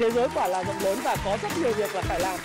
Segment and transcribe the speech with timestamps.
[0.00, 2.38] thế giới quả là rộng lớn và có rất nhiều việc là phải làm.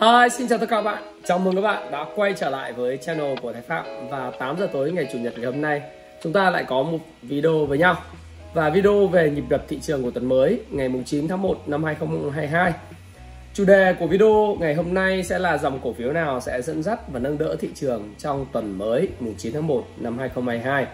[0.00, 1.02] Hi, xin chào tất cả các bạn.
[1.24, 4.08] Chào mừng các bạn đã quay trở lại với channel của Thái Phạm.
[4.10, 5.82] Và 8 giờ tối ngày chủ nhật ngày hôm nay
[6.22, 7.96] chúng ta lại có một video với nhau
[8.54, 11.84] và video về nhịp đập thị trường của tuần mới, ngày 9 tháng 1 năm
[11.84, 12.72] 2022.
[13.54, 16.82] Chủ đề của video ngày hôm nay sẽ là dòng cổ phiếu nào sẽ dẫn
[16.82, 20.86] dắt và nâng đỡ thị trường trong tuần mới, mùng 9 tháng 1 năm 2022.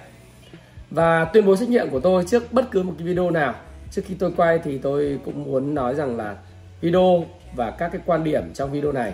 [0.91, 3.55] Và tuyên bố trách nhiệm của tôi trước bất cứ một cái video nào
[3.91, 6.37] trước khi tôi quay thì tôi cũng muốn nói rằng là
[6.81, 7.25] video
[7.57, 9.13] và các cái quan điểm trong video này,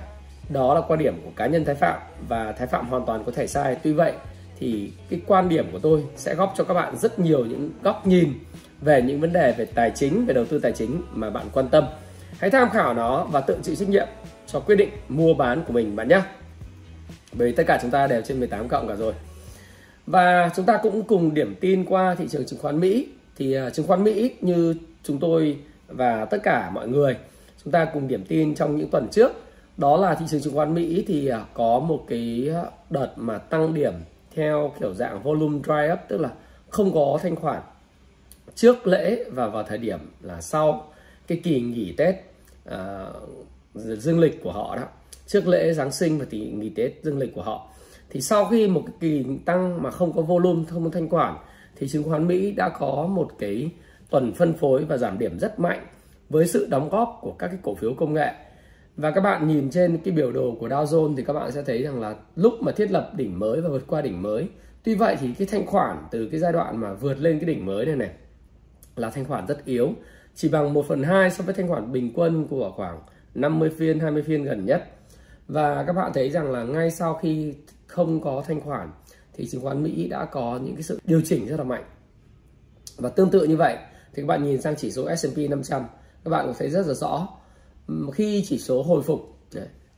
[0.48, 3.32] đó là quan điểm của cá nhân Thái Phạm và Thái Phạm hoàn toàn có
[3.32, 3.76] thể sai.
[3.82, 4.12] Tuy vậy
[4.58, 8.06] thì cái quan điểm của tôi sẽ góp cho các bạn rất nhiều những góc
[8.06, 8.32] nhìn
[8.80, 11.68] về những vấn đề về tài chính, về đầu tư tài chính mà bạn quan
[11.68, 11.84] tâm.
[12.38, 14.08] Hãy tham khảo nó và tự chịu trách nhiệm
[14.46, 16.22] cho quyết định mua bán của mình bạn nhé.
[17.32, 19.12] Bởi tất cả chúng ta đều trên 18 cộng cả rồi.
[20.06, 23.08] Và chúng ta cũng cùng điểm tin qua thị trường chứng khoán Mỹ.
[23.36, 27.16] Thì à, chứng khoán Mỹ như chúng tôi và tất cả mọi người
[27.64, 29.32] chúng ta cùng điểm tin trong những tuần trước
[29.76, 33.38] đó là thị trường chứng khoán Mỹ thì à, có một cái à, đợt mà
[33.38, 33.92] tăng điểm
[34.36, 36.30] theo kiểu dạng volume dry up tức là
[36.68, 37.62] không có thanh khoản.
[38.54, 40.92] Trước lễ và vào thời điểm là sau
[41.26, 42.14] cái kỳ nghỉ Tết
[42.68, 42.74] uh,
[43.74, 44.82] dương lịch của họ đó.
[45.26, 47.68] Trước lễ Giáng sinh và kỳ nghỉ Tết dương lịch của họ.
[48.10, 51.34] Thì sau khi một cái kỳ tăng mà không có volume không có thanh khoản
[51.76, 53.70] thì chứng khoán Mỹ đã có một cái
[54.10, 55.86] tuần phân phối và giảm điểm rất mạnh
[56.28, 58.32] với sự đóng góp của các cái cổ phiếu công nghệ
[58.96, 61.62] và các bạn nhìn trên cái biểu đồ của Dow Jones thì các bạn sẽ
[61.62, 64.48] thấy rằng là lúc mà thiết lập đỉnh mới và vượt qua đỉnh mới,
[64.82, 67.66] tuy vậy thì cái thanh khoản từ cái giai đoạn mà vượt lên cái đỉnh
[67.66, 68.10] mới này này
[68.96, 69.92] là thanh khoản rất yếu,
[70.34, 73.00] chỉ bằng 1 phần 2 so với thanh khoản bình quân của khoảng
[73.34, 74.84] 50 phiên 20 phiên gần nhất.
[75.48, 77.54] Và các bạn thấy rằng là ngay sau khi
[77.86, 78.90] không có thanh khoản
[79.34, 81.84] thì chứng khoán Mỹ đã có những cái sự điều chỉnh rất là mạnh.
[82.96, 83.76] Và tương tự như vậy
[84.14, 85.82] thì các bạn nhìn sang chỉ số S&P 500
[86.24, 87.28] các bạn cũng thấy rất là rõ
[88.14, 89.20] khi chỉ số hồi phục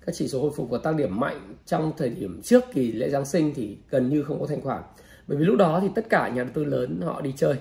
[0.06, 3.10] các chỉ số hồi phục và tăng điểm mạnh trong thời điểm trước kỳ lễ
[3.10, 4.82] Giáng sinh thì gần như không có thanh khoản.
[5.26, 7.54] Bởi vì lúc đó thì tất cả nhà đầu tư lớn họ đi chơi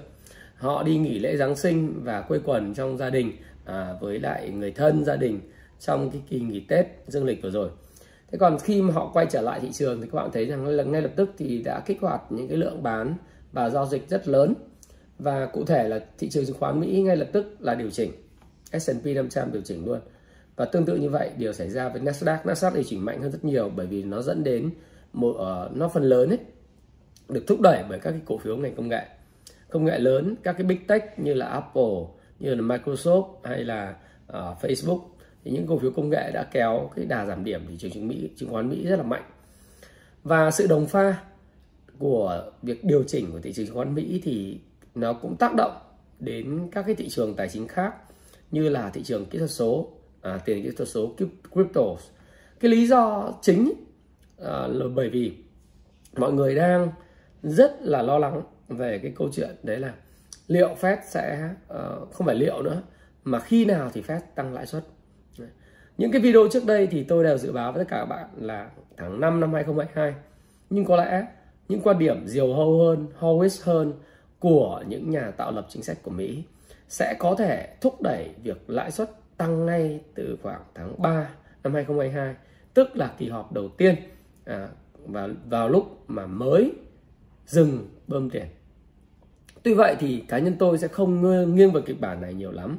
[0.57, 3.31] họ đi nghỉ lễ Giáng sinh và quây quần trong gia đình
[3.65, 5.39] à, với lại người thân gia đình
[5.79, 7.69] trong cái kỳ nghỉ Tết dương lịch vừa rồi.
[8.31, 10.65] Thế còn khi mà họ quay trở lại thị trường thì các bạn thấy rằng
[10.65, 13.15] là ngay lập tức thì đã kích hoạt những cái lượng bán
[13.51, 14.53] và giao dịch rất lớn.
[15.19, 18.11] Và cụ thể là thị trường chứng khoán Mỹ ngay lập tức là điều chỉnh
[18.71, 19.99] S&P 500 điều chỉnh luôn
[20.57, 22.37] và tương tự như vậy điều xảy ra với Nasdaq.
[22.43, 24.69] Nasdaq điều chỉnh mạnh hơn rất nhiều bởi vì nó dẫn đến
[25.13, 26.39] một uh, nó phần lớn ấy
[27.29, 29.05] được thúc đẩy bởi các cái cổ phiếu ngành công nghệ.
[29.69, 31.93] Công nghệ lớn các cái big tech như là Apple
[32.39, 33.95] như là Microsoft hay là
[34.27, 35.01] uh, Facebook
[35.43, 38.07] thì những cổ phiếu công nghệ đã kéo cái đà giảm điểm thị trường chứng
[38.07, 39.23] Mỹ chứng khoán Mỹ rất là mạnh.
[40.23, 41.23] Và sự đồng pha
[41.99, 44.59] của việc điều chỉnh của thị trường chứng khoán Mỹ thì
[44.95, 45.77] nó cũng tác động
[46.19, 47.93] đến các cái thị trường tài chính khác
[48.51, 51.15] như là thị trường kỹ thuật số à, tiền kỹ thuật số
[51.53, 51.81] crypto
[52.59, 53.73] cái lý do chính
[54.43, 55.33] à, là bởi vì
[56.17, 56.91] mọi người đang
[57.43, 59.93] rất là lo lắng về cái câu chuyện đấy là
[60.47, 62.81] liệu Fed sẽ uh, không phải liệu nữa
[63.23, 64.83] mà khi nào thì Fed tăng lãi suất.
[65.97, 68.27] Những cái video trước đây thì tôi đều dự báo với tất cả các bạn
[68.35, 70.13] là tháng 5 năm 2022
[70.69, 71.25] nhưng có lẽ
[71.69, 73.93] những quan điểm diều hâu hơn hawkish hơn
[74.39, 76.43] của những nhà tạo lập chính sách của Mỹ
[76.87, 81.29] sẽ có thể thúc đẩy việc lãi suất tăng ngay từ khoảng tháng 3
[81.63, 82.35] năm 2022
[82.73, 83.95] tức là kỳ họp đầu tiên
[84.45, 84.67] à,
[85.05, 86.71] và vào lúc mà mới
[87.45, 88.45] dừng bơm tiền.
[89.63, 91.21] Tuy vậy thì cá nhân tôi sẽ không
[91.55, 92.77] nghiêng vào kịch bản này nhiều lắm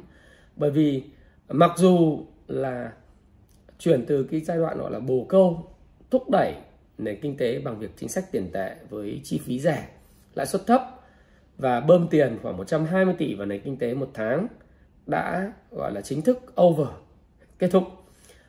[0.55, 1.03] bởi vì
[1.49, 2.91] mặc dù là
[3.79, 5.75] chuyển từ cái giai đoạn gọi là bồ câu
[6.11, 6.53] thúc đẩy
[6.97, 9.87] nền kinh tế bằng việc chính sách tiền tệ với chi phí rẻ
[10.33, 10.81] lãi suất thấp
[11.57, 14.47] và bơm tiền khoảng 120 tỷ vào nền kinh tế một tháng
[15.09, 16.87] đã, gọi là, chính thức over,
[17.59, 17.83] kết thúc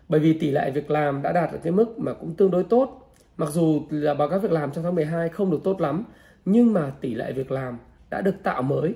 [0.09, 2.65] bởi vì tỷ lệ việc làm đã đạt được cái mức mà cũng tương đối
[2.65, 3.01] tốt
[3.41, 6.05] mặc dù là báo cáo việc làm trong tháng 12 không được tốt lắm,
[6.45, 7.79] nhưng mà tỷ lệ việc làm
[8.11, 8.95] đã được tạo mới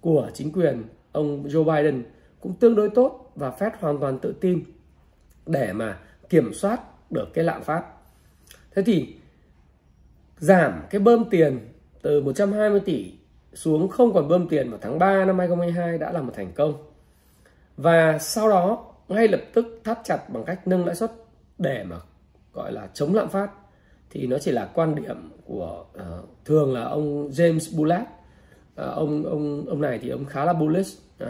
[0.00, 0.82] của chính quyền
[1.12, 2.02] ông Joe Biden
[2.40, 4.64] cũng tương đối tốt và Fed hoàn toàn tự tin
[5.46, 5.98] để mà
[6.28, 6.80] kiểm soát
[7.10, 7.84] được cái lạm phát.
[8.74, 9.14] Thế thì
[10.38, 11.58] giảm cái bơm tiền
[12.02, 13.12] từ 120 tỷ
[13.54, 16.89] xuống không còn bơm tiền vào tháng 3 năm 2022 đã là một thành công.
[17.82, 21.12] Và sau đó ngay lập tức thắt chặt bằng cách nâng lãi suất
[21.58, 21.96] để mà
[22.52, 23.50] gọi là chống lạm phát.
[24.10, 28.08] Thì nó chỉ là quan điểm của uh, thường là ông James Bullard uh,
[28.74, 30.98] ờ, ông ông ông này thì ông khá là bullish.
[31.22, 31.28] Uh,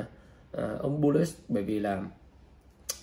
[0.58, 2.02] uh, ông bullish bởi vì là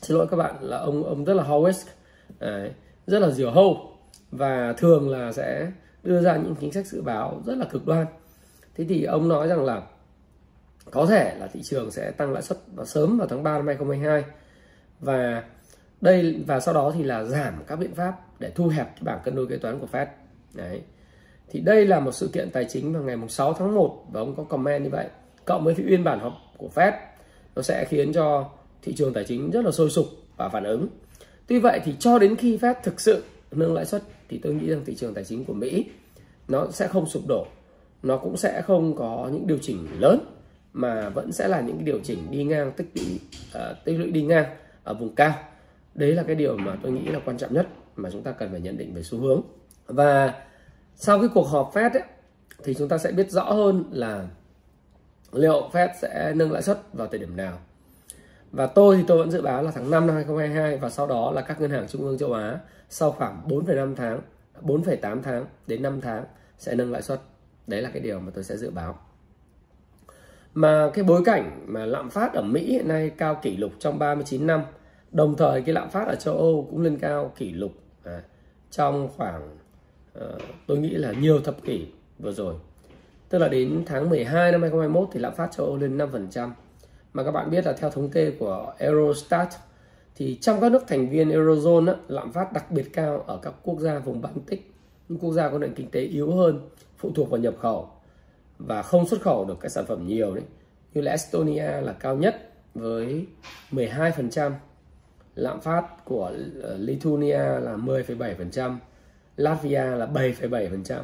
[0.01, 1.87] xin lỗi các bạn là ông ông rất là hawkish
[2.29, 2.73] uh,
[3.07, 3.91] rất là diều hâu.
[4.31, 5.71] Và thường là sẽ
[6.03, 8.05] đưa ra những chính sách dự báo rất là cực đoan.
[8.75, 9.81] Thế thì ông nói rằng là
[10.91, 13.67] có thể là thị trường sẽ tăng lãi suất vào sớm vào tháng 3 năm
[13.67, 14.23] 2022
[14.99, 15.43] và
[16.01, 19.19] đây, và sau đó thì là giảm các biện pháp để thu hẹp cái bảng
[19.23, 20.05] cân đối kế toán của Fed.
[20.53, 20.81] Đấy.
[21.49, 24.35] Thì đây là một sự kiện tài chính vào ngày 6 tháng 1 và ông
[24.35, 25.07] có comment như vậy.
[25.45, 26.91] Cộng với phiên bản họp của Fed,
[27.55, 28.49] nó sẽ khiến cho
[28.81, 30.05] thị trường tài chính rất là sôi sục
[30.37, 30.87] và phản ứng.
[31.47, 34.69] Tuy vậy thì cho đến khi Fed thực sự nâng lãi suất thì tôi nghĩ
[34.69, 35.85] rằng thị trường tài chính của Mỹ
[36.47, 37.47] nó sẽ không sụp đổ.
[38.03, 40.36] Nó cũng sẽ không có những điều chỉnh lớn
[40.73, 43.19] mà vẫn sẽ là những điều chỉnh đi ngang tích lũy
[43.55, 44.45] uh, tích lũy đi ngang
[44.83, 45.33] ở vùng cao.
[45.95, 48.51] Đấy là cái điều mà tôi nghĩ là quan trọng nhất mà chúng ta cần
[48.51, 49.41] phải nhận định về xu hướng.
[49.87, 50.33] Và
[50.95, 52.03] sau cái cuộc họp Fed ấy,
[52.63, 54.27] thì chúng ta sẽ biết rõ hơn là
[55.31, 57.57] liệu Fed sẽ nâng lãi suất vào thời điểm nào.
[58.51, 61.31] Và tôi thì tôi vẫn dự báo là tháng 5 năm 2022 và sau đó
[61.31, 62.59] là các ngân hàng trung ương châu Á
[62.89, 64.21] sau khoảng 4,5 tháng
[64.61, 66.25] 4,8 tháng đến 5 tháng
[66.57, 67.21] sẽ nâng lãi suất.
[67.67, 68.99] Đấy là cái điều mà tôi sẽ dự báo
[70.57, 73.99] mà cái bối cảnh mà lạm phát ở Mỹ hiện nay cao kỷ lục trong
[73.99, 74.61] 39 năm
[75.11, 77.71] đồng thời cái lạm phát ở châu Âu cũng lên cao kỷ lục
[78.03, 78.21] à,
[78.71, 79.57] trong khoảng
[80.19, 80.27] à,
[80.67, 81.87] tôi nghĩ là nhiều thập kỷ
[82.19, 82.55] vừa rồi.
[83.29, 86.49] Tức là đến tháng 12 năm 2021 thì lạm phát châu Âu lên 5%
[87.13, 89.49] mà các bạn biết là theo thống kê của Eurostat
[90.15, 93.53] thì trong các nước thành viên Eurozone á, lạm phát đặc biệt cao ở các
[93.63, 94.71] quốc gia vùng Baltic.
[95.09, 97.89] Những quốc gia có nền kinh tế yếu hơn phụ thuộc vào nhập khẩu
[98.57, 100.43] và không xuất khẩu được các sản phẩm nhiều đấy.
[100.93, 103.25] Như là Estonia là cao nhất với
[103.71, 104.51] 12%
[105.35, 106.31] lạm phát của
[106.61, 108.77] ờ, Lithuania là 10,7%
[109.35, 111.03] Latvia là 7,7%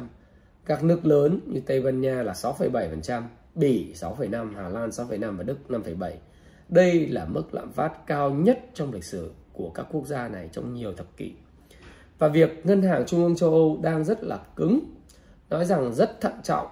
[0.66, 3.22] các nước lớn như Tây Ban Nha là 6,7%
[3.54, 6.10] Bỉ 6,5 Hà Lan 6,5 và Đức 5,7
[6.68, 10.48] đây là mức lạm phát cao nhất trong lịch sử của các quốc gia này
[10.52, 11.32] trong nhiều thập kỷ.
[12.18, 14.80] Và việc ngân hàng trung ương châu Âu đang rất là cứng
[15.50, 16.66] nói rằng rất thận trọng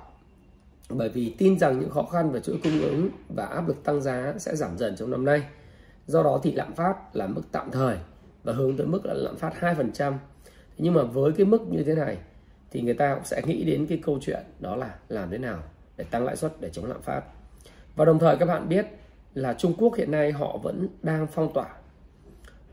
[0.88, 4.00] bởi vì tin rằng những khó khăn về chuỗi cung ứng và áp lực tăng
[4.00, 5.42] giá sẽ giảm dần trong năm nay.
[6.06, 7.96] Do đó thì lạm phát là mức tạm thời
[8.44, 10.12] và hướng tới mức là lạm phát 2%.
[10.78, 12.18] Nhưng mà với cái mức như thế này
[12.70, 15.62] thì người ta cũng sẽ nghĩ đến cái câu chuyện đó là làm thế nào
[15.96, 17.22] để tăng lãi suất để chống lạm phát.
[17.96, 18.86] Và đồng thời các bạn biết
[19.34, 21.74] là Trung Quốc hiện nay họ vẫn đang phong tỏa.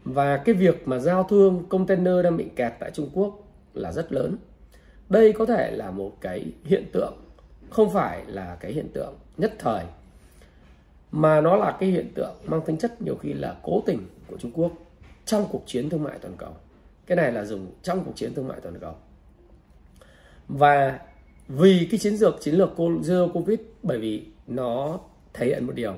[0.03, 4.13] Và cái việc mà giao thương container đang bị kẹt tại Trung Quốc là rất
[4.13, 4.37] lớn.
[5.09, 7.13] Đây có thể là một cái hiện tượng
[7.69, 9.85] không phải là cái hiện tượng nhất thời,
[11.11, 14.37] mà nó là cái hiện tượng mang tính chất nhiều khi là cố tình của
[14.37, 14.71] Trung Quốc
[15.25, 16.53] trong cuộc chiến thương mại toàn cầu.
[17.05, 18.95] Cái này là dùng trong cuộc chiến thương mại toàn cầu.
[20.47, 20.99] Và
[21.47, 24.99] vì cái chiến lược chiến lược zero covid, bởi vì nó
[25.33, 25.93] thể hiện một điều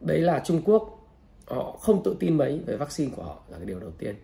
[0.00, 1.08] đấy là Trung Quốc,
[1.46, 4.14] họ không tự tin mấy về vaccine của họ là cái điều đầu tiên.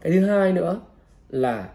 [0.00, 0.80] Cái thứ hai nữa
[1.28, 1.68] là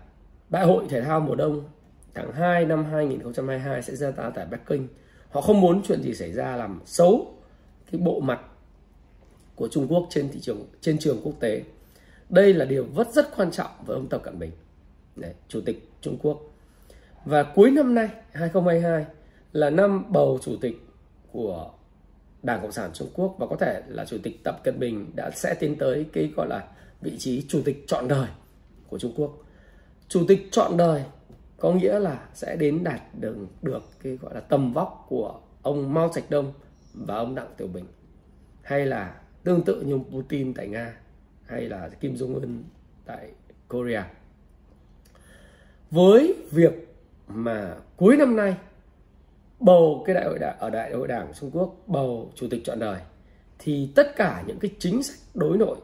[0.50, 1.64] đại hội thể thao mùa đông
[2.14, 4.88] tháng 2 năm 2022 sẽ ra ta tại Bắc Kinh.
[5.30, 7.34] Họ không muốn chuyện gì xảy ra làm xấu
[7.92, 8.42] cái bộ mặt
[9.56, 11.64] của Trung Quốc trên thị trường trên trường quốc tế.
[12.30, 14.52] Đây là điều rất rất quan trọng với ông Tập Cận Bình,
[15.16, 16.42] Đấy, Chủ tịch Trung Quốc.
[17.26, 19.06] Và cuối năm nay 2022
[19.54, 20.88] là năm bầu chủ tịch
[21.32, 21.72] của
[22.44, 25.32] Đảng Cộng sản Trung Quốc và có thể là Chủ tịch Tập Cận Bình đã
[25.32, 26.68] sẽ tiến tới cái gọi là
[27.02, 28.28] vị trí Chủ tịch trọn đời
[28.88, 29.32] của Trung Quốc.
[30.08, 31.04] Chủ tịch trọn đời
[31.64, 35.94] có nghĩa là sẽ đến đạt được được cái gọi là tầm vóc của ông
[35.94, 36.54] Mao Trạch Đông
[36.94, 37.86] và ông Đặng Tiểu Bình.
[38.62, 40.98] Hay là tương tự như Putin tại Nga,
[41.46, 42.64] hay là Kim Jong Un
[43.06, 43.32] tại
[43.68, 44.12] Korea.
[45.92, 46.96] Với việc
[47.28, 48.56] mà cuối năm nay,
[49.60, 52.80] bầu cái đại hội đảng, ở đại hội đảng Trung Quốc, bầu chủ tịch chọn
[52.80, 53.00] đời,
[53.60, 55.78] thì tất cả những cái chính sách đối nội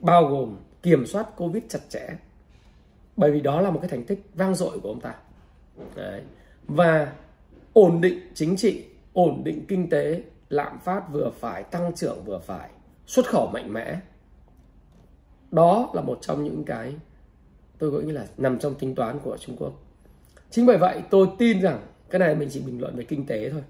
[0.00, 2.08] bao gồm kiểm soát covid chặt chẽ
[3.16, 5.14] bởi vì đó là một cái thành tích vang dội của ông ta.
[5.94, 6.22] Đấy.
[6.68, 7.12] và
[7.72, 12.38] ổn định chính trị, ổn định kinh tế, lạm phát vừa phải, tăng trưởng vừa
[12.38, 12.70] phải,
[13.06, 14.00] xuất khẩu mạnh mẽ.
[15.50, 16.94] Đó là một trong những cái
[17.78, 19.72] tôi gọi như là nằm trong tính toán của Trung Quốc.
[20.50, 23.50] Chính bởi vậy tôi tin rằng cái này mình chỉ bình luận về kinh tế
[23.50, 23.62] thôi.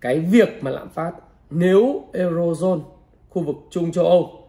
[0.00, 1.12] Cái việc mà lạm phát
[1.50, 2.80] nếu eurozone,
[3.28, 4.48] khu vực Trung châu Âu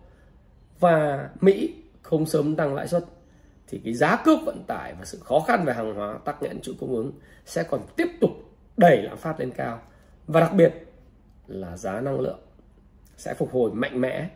[0.80, 3.06] và Mỹ không sớm tăng lãi suất
[3.68, 6.62] thì cái giá cước vận tải và sự khó khăn về hàng hóa tắc nghẽn
[6.62, 7.12] chuỗi cung ứng
[7.46, 8.32] sẽ còn tiếp tục
[8.78, 9.82] đẩy lạm phát lên cao
[10.28, 10.74] và đặc biệt
[11.48, 12.40] là giá năng lượng
[13.18, 14.30] sẽ phục hồi mạnh mẽ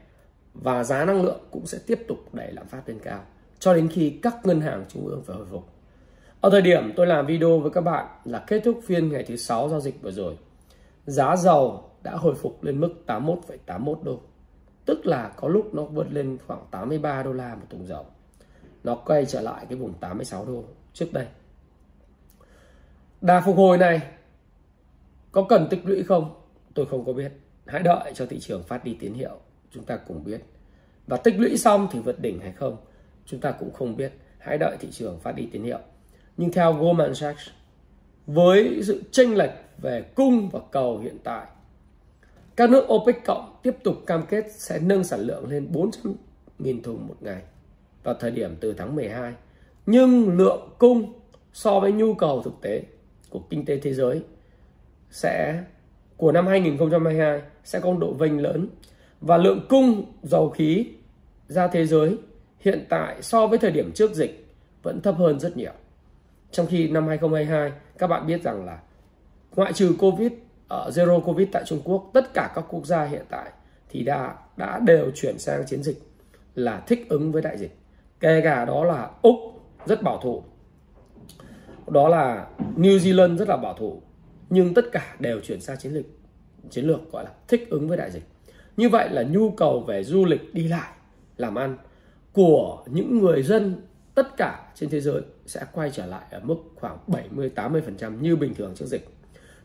[0.54, 3.24] và giá năng lượng cũng sẽ tiếp tục đẩy lạm phát lên cao
[3.60, 5.70] cho đến khi các ngân hàng trung ương phải hồi phục.
[6.42, 9.36] Ở thời điểm tôi làm video với các bạn là kết thúc phiên ngày thứ
[9.36, 10.38] sáu giao dịch vừa rồi,
[11.06, 14.20] giá dầu đã hồi phục lên mức 81,81 đô.
[14.86, 18.06] tức là có lúc nó vượt lên khoảng 83 đô la một thùng dầu
[18.84, 21.26] nó quay trở lại cái vùng 86 đô trước đây.
[23.22, 24.02] Đà phục hồi này,
[25.32, 26.42] có cần tích lũy không?
[26.74, 27.32] Tôi không có biết.
[27.66, 29.40] Hãy đợi cho thị trường phát đi tín hiệu,
[29.72, 30.42] chúng ta cùng biết.
[31.08, 32.78] Và tích lũy xong thì vượt đỉnh hay không,
[33.26, 34.14] chúng ta cũng không biết.
[34.38, 35.80] Hãy đợi thị trường phát đi tín hiệu.
[36.38, 37.50] Nhưng theo Goldman Sachs,
[38.28, 41.46] với sự chênh lệch về cung và cầu hiện tại,
[42.56, 47.08] các nước OPEC cộng tiếp tục cam kết sẽ nâng sản lượng lên 400.000 thùng
[47.08, 47.42] một ngày
[48.08, 49.34] vào thời điểm từ tháng 12
[49.86, 51.14] nhưng lượng cung
[51.54, 52.84] so với nhu cầu thực tế
[53.30, 54.22] của kinh tế thế giới
[55.12, 55.64] sẽ
[56.18, 58.68] của năm 2022 sẽ có độ vênh lớn
[59.22, 60.88] và lượng cung dầu khí
[61.48, 62.18] ra thế giới
[62.60, 64.48] hiện tại so với thời điểm trước dịch
[64.84, 65.74] vẫn thấp hơn rất nhiều.
[66.52, 68.80] Trong khi năm 2022 các bạn biết rằng là
[69.56, 70.32] ngoại trừ Covid
[70.68, 73.52] ở Zero Covid tại Trung Quốc, tất cả các quốc gia hiện tại
[73.90, 76.02] thì đã đã đều chuyển sang chiến dịch
[76.56, 77.78] là thích ứng với đại dịch.
[78.20, 79.36] Kể cả đó là Úc
[79.86, 80.44] rất bảo thủ.
[81.88, 82.48] Đó là
[82.78, 84.02] New Zealand rất là bảo thủ.
[84.50, 86.06] Nhưng tất cả đều chuyển sang chiến lược
[86.70, 88.24] chiến lược gọi là thích ứng với đại dịch.
[88.78, 90.92] Như vậy là nhu cầu về du lịch đi lại,
[91.38, 91.78] làm ăn
[92.34, 93.76] của những người dân
[94.16, 98.56] tất cả trên thế giới sẽ quay trở lại ở mức khoảng 70-80% như bình
[98.56, 99.08] thường trước dịch.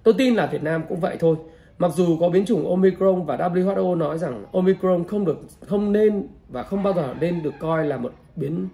[0.03, 1.37] Tôi tin là Việt Nam cũng vậy thôi.
[1.79, 6.27] Mặc dù có biến chủng Omicron và WHO nói rằng Omicron không được không nên
[6.49, 8.69] và không bao giờ nên được coi là một biến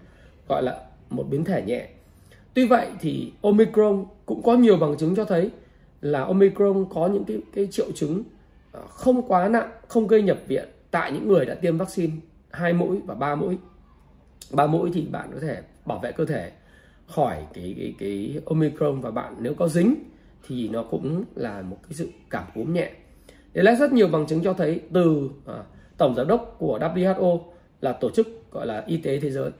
[0.49, 1.89] gọi là một biến thể nhẹ.
[2.55, 5.51] Tuy vậy thì Omicron cũng có nhiều bằng chứng cho thấy
[6.01, 8.23] là Omicron có những cái cái triệu chứng
[8.73, 12.13] ờ, không quá nặng, không gây nhập viện tại những người đã tiêm vaccine
[12.51, 13.59] hai mũi và ba mũi.
[14.51, 16.53] Ba mũi thì bạn có thể bảo vệ cơ thể
[17.07, 19.95] khỏi cái cái cái Omicron và bạn nếu có dính
[20.49, 22.91] thì nó cũng là một cái sự cảm cúm nhẹ.
[23.55, 25.55] Đấy là rất nhiều bằng chứng cho thấy từ à,
[25.97, 27.41] tổng giám đốc của WHO
[27.81, 29.51] là tổ chức gọi là y tế thế giới.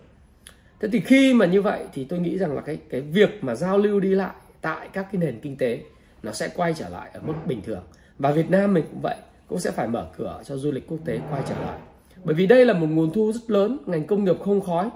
[0.81, 3.55] Thế thì khi mà như vậy thì tôi nghĩ rằng là cái cái việc mà
[3.55, 5.81] giao lưu đi lại tại các cái nền kinh tế
[6.23, 7.83] nó sẽ quay trở lại ở mức bình thường.
[8.19, 9.17] Và Việt Nam mình cũng vậy,
[9.49, 11.79] cũng sẽ phải mở cửa cho du lịch quốc tế quay trở lại.
[12.25, 14.91] Bởi vì đây là một nguồn thu rất lớn, ngành công nghiệp không khói.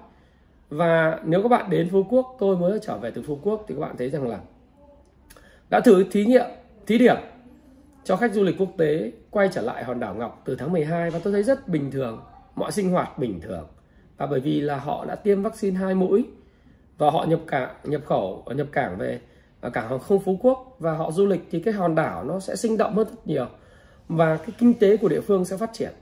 [0.68, 3.74] Và nếu các bạn đến Phú Quốc, tôi mới trở về từ Phú Quốc thì
[3.74, 4.38] các bạn thấy rằng là
[5.70, 6.46] đã thử thí nghiệm,
[6.86, 7.16] thí điểm
[8.04, 11.10] cho khách du lịch quốc tế quay trở lại hòn đảo Ngọc từ tháng 12
[11.10, 12.22] và tôi thấy rất bình thường,
[12.54, 13.66] mọi sinh hoạt bình thường
[14.22, 16.24] là bởi vì là họ đã tiêm vaccine hai mũi
[16.98, 19.20] và họ nhập cảng nhập khẩu nhập cảng về
[19.60, 22.40] à, cảng hàng không Phú Quốc và họ du lịch thì cái hòn đảo nó
[22.40, 23.46] sẽ sinh động hơn rất nhiều
[24.08, 25.92] và cái kinh tế của địa phương sẽ phát triển.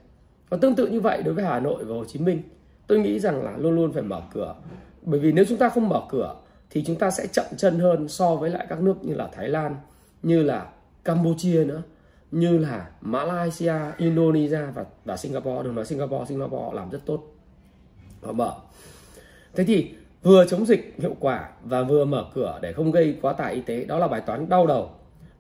[0.49, 2.43] Và tương tự như vậy đối với Hà Nội và Hồ Chí Minh
[2.87, 4.55] tôi nghĩ rằng là luôn luôn phải mở cửa.
[5.03, 6.35] Bởi vì nếu chúng ta không mở cửa
[6.71, 9.49] thì chúng ta sẽ chậm chân hơn so với lại các nước như là Thái
[9.49, 9.77] Lan
[10.23, 10.67] như là
[11.05, 11.83] Campuchia nữa
[12.31, 15.63] như là Malaysia, Indonesia và và Singapore.
[15.63, 17.30] Đừng nói Singapore Singapore làm rất tốt
[18.23, 18.55] họ mở.
[19.55, 19.91] Thế thì
[20.23, 23.61] vừa chống dịch hiệu quả và vừa mở cửa để không gây quá tải y
[23.61, 24.91] tế đó là bài toán đau đầu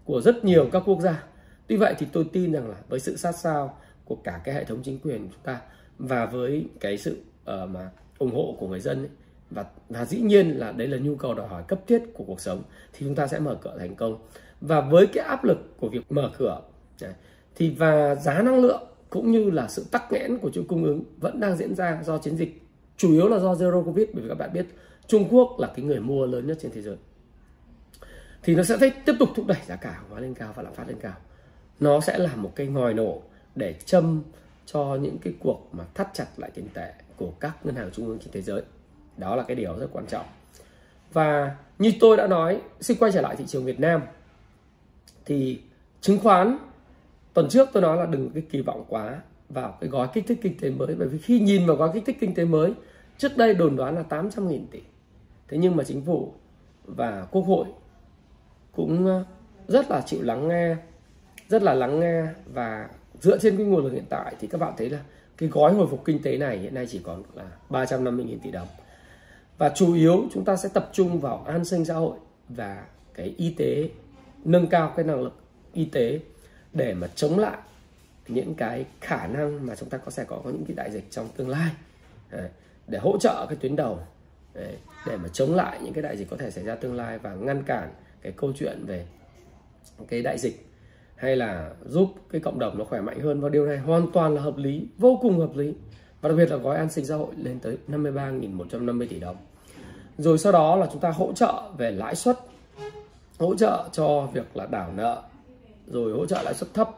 [0.05, 1.25] của rất nhiều các quốc gia.
[1.67, 4.65] Tuy vậy thì tôi tin rằng là với sự sát sao của cả cái hệ
[4.65, 5.61] thống chính quyền của chúng ta
[5.99, 9.11] và với cái sự uh, mà ủng hộ của người dân ấy,
[9.51, 12.41] và và dĩ nhiên là đấy là nhu cầu đòi hỏi cấp thiết của cuộc
[12.41, 14.19] sống thì chúng ta sẽ mở cửa thành công.
[14.61, 16.61] Và với cái áp lực của việc mở cửa
[17.55, 21.05] thì và giá năng lượng cũng như là sự tắc nghẽn của chuỗi cung ứng
[21.21, 22.63] vẫn đang diễn ra do chiến dịch
[23.01, 24.67] chủ yếu là do zero covid, bởi vì các bạn biết
[25.07, 26.97] Trung Quốc là cái người mua lớn nhất trên thế giới.
[28.43, 30.75] Thì nó sẽ tiếp tục thúc đẩy giá cả hàng hóa lên cao và lạm
[30.75, 31.15] phát lên cao.
[31.81, 33.23] Nó sẽ là một cái ngòi nổ
[33.55, 34.23] để châm
[34.67, 38.07] cho những cái cuộc mà thắt chặt lại tiền tệ của các ngân hàng trung
[38.07, 38.63] ương trên thế giới.
[39.17, 40.27] Đó là cái điều rất quan trọng.
[41.13, 44.01] Và như tôi đã nói, xin quay trở lại thị trường Việt Nam.
[45.25, 45.61] Thì
[46.01, 46.59] chứng khoán,
[47.35, 50.39] tuần trước tôi nói là đừng cái kỳ vọng quá vào cái gói kích thích
[50.43, 50.95] kinh tế mới.
[50.95, 52.73] Bởi vì khi nhìn vào gói kích thích kinh tế mới
[53.21, 54.81] trước đây đồn đoán là 800.000 tỷ.
[55.49, 56.33] Thế nhưng mà chính phủ
[56.85, 57.67] và quốc hội
[58.73, 59.25] cũng ờ,
[59.69, 60.77] rất là chịu lắng nghe
[61.49, 62.89] rất là lắng nghe và
[63.21, 65.01] dựa trên cái nguồn lực hiện tại thì các bạn thấy là
[65.37, 68.69] cái gói hồi phục kinh tế này hiện nay chỉ còn là 350.000 tỷ đồng.
[69.59, 72.85] Và chủ yếu chúng ta sẽ tập trung vào an sinh xã hội và
[73.15, 73.91] cái y tế
[74.45, 75.41] nâng cao cái năng lực
[75.73, 76.21] y tế
[76.73, 77.59] để mà chống lại
[78.29, 81.11] những cái khả năng mà chúng ta có sẽ có, có những cái đại dịch
[81.11, 81.71] trong tương lai
[82.91, 83.99] để hỗ trợ cái tuyến đầu,
[85.07, 87.35] để mà chống lại những cái đại dịch có thể xảy ra tương lai và
[87.35, 87.91] ngăn cản
[88.23, 89.07] cái câu chuyện về
[90.09, 90.67] cái đại dịch,
[91.17, 93.41] hay là giúp cái cộng đồng nó khỏe mạnh hơn.
[93.41, 95.75] Và điều này hoàn toàn là hợp lý, vô cùng hợp lý.
[96.21, 99.37] Và đặc biệt là gói an sinh xã hội lên tới 53.150 tỷ đồng.
[100.19, 102.37] Rồi sau đó là chúng ta hỗ trợ về lãi suất,
[103.39, 105.23] hỗ trợ cho việc là đảo nợ,
[105.87, 106.91] rồi hỗ trợ lãi suất thấp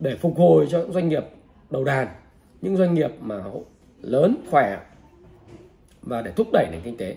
[0.00, 1.24] để phục hồi cho những doanh nghiệp
[1.70, 2.08] đầu đàn,
[2.60, 3.44] những doanh nghiệp mà
[4.00, 4.78] lớn, khỏe
[6.02, 7.16] và để thúc đẩy nền kinh tế.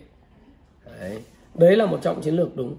[0.99, 1.19] Đấy,
[1.55, 2.75] đấy là một trọng chiến lược đúng.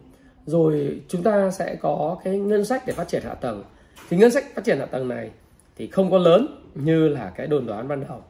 [0.46, 3.64] Rồi chúng ta sẽ có cái ngân sách để phát triển hạ tầng.
[4.10, 5.30] Thì ngân sách phát triển hạ tầng này
[5.76, 8.22] thì không có lớn như là cái đồn đoán ban đầu.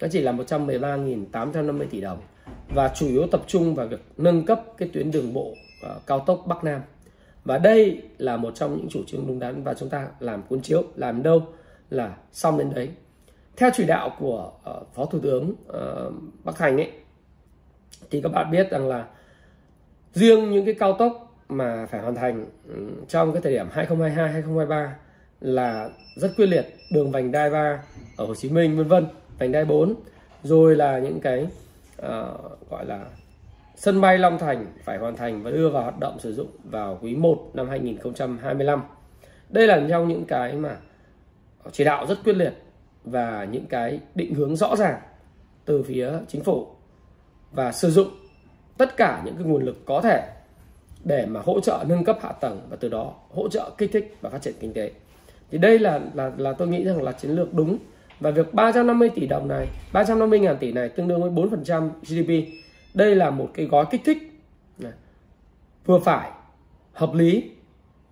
[0.00, 2.18] Nó chỉ là 113.850 tỷ đồng
[2.74, 5.54] và chủ yếu tập trung vào việc nâng cấp cái tuyến đường bộ
[5.86, 6.80] uh, cao tốc Bắc Nam.
[7.44, 10.62] Và đây là một trong những chủ trương đúng đắn và chúng ta làm cuốn
[10.62, 11.42] chiếu làm đâu
[11.90, 12.88] là xong đến đấy.
[13.56, 16.90] Theo chỉ đạo của uh, phó thủ tướng uh, Bắc Thành ấy
[18.10, 19.04] thì các bạn biết rằng là
[20.12, 22.74] riêng những cái cao tốc mà phải hoàn thành ừ,
[23.08, 24.96] trong cái thời điểm 2022 2023
[25.40, 26.66] là rất quyết liệt.
[26.92, 27.82] Đường vành đai 3
[28.16, 29.06] ở Hồ Chí Minh vân vân
[29.38, 29.94] vành đai 4
[30.42, 31.46] rồi là những cái
[32.02, 33.04] uh, gọi là
[33.76, 36.98] sân bay Long Thành phải hoàn thành và đưa vào hoạt động sử dụng vào
[37.02, 38.82] quý 1 năm 2025
[39.48, 40.76] đây là trong những cái mà
[41.72, 42.52] chỉ đạo rất quyết liệt
[43.04, 45.00] và những cái định hướng rõ ràng
[45.64, 46.73] từ phía chính phủ
[47.54, 48.08] và sử dụng
[48.78, 50.28] tất cả những cái nguồn lực có thể
[51.04, 54.16] để mà hỗ trợ nâng cấp hạ tầng và từ đó hỗ trợ kích thích
[54.20, 54.90] và phát triển kinh tế.
[55.50, 57.78] Thì đây là là là tôi nghĩ rằng là chiến lược đúng.
[58.20, 62.48] Và việc 350 tỷ đồng này 350 ngàn tỷ này tương đương với 4% GDP
[62.94, 64.18] đây là một cái gói kích thích
[65.86, 66.30] vừa phải,
[66.92, 67.50] hợp lý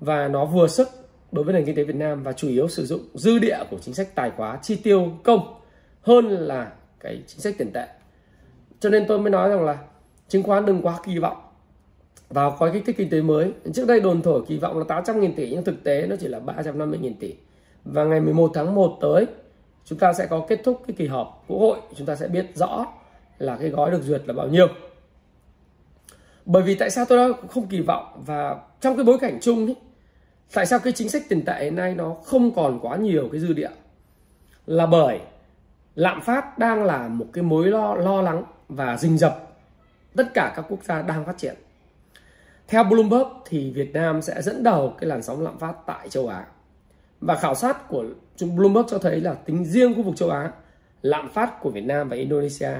[0.00, 0.88] và nó vừa sức
[1.32, 3.78] đối với nền kinh tế Việt Nam và chủ yếu sử dụng dư địa của
[3.78, 5.54] chính sách tài khóa chi tiêu công
[6.02, 7.86] hơn là cái chính sách tiền tệ
[8.82, 9.78] cho nên tôi mới nói rằng là
[10.28, 11.36] chứng khoán đừng quá kỳ vọng.
[12.30, 13.52] Vào gói kích thích kinh tế mới.
[13.74, 16.28] Trước đây đồn thổi kỳ vọng là 800 nghìn tỷ nhưng thực tế nó chỉ
[16.28, 17.34] là 350 nghìn tỷ.
[17.84, 19.26] Và ngày 11 tháng 1 tới
[19.84, 21.78] chúng ta sẽ có kết thúc cái kỳ họp quốc hội.
[21.96, 22.86] Chúng ta sẽ biết rõ
[23.38, 24.66] là cái gói được duyệt là bao nhiêu.
[26.44, 28.22] Bởi vì tại sao tôi nói không kỳ vọng?
[28.26, 29.76] Và trong cái bối cảnh chung ấy,
[30.54, 33.40] tại sao cái chính sách tiền tệ hiện nay nó không còn quá nhiều cái
[33.40, 33.70] dư địa?
[34.66, 35.20] Là bởi
[35.94, 38.44] lạm phát đang là một cái mối lo lo lắng
[38.76, 39.48] và rình rập
[40.16, 41.54] tất cả các quốc gia đang phát triển
[42.68, 46.28] theo Bloomberg thì Việt Nam sẽ dẫn đầu cái làn sóng lạm phát tại châu
[46.28, 46.46] Á
[47.20, 48.04] và khảo sát của
[48.56, 50.50] Bloomberg cho thấy là tính riêng khu vực châu Á
[51.02, 52.70] lạm phát của Việt Nam và Indonesia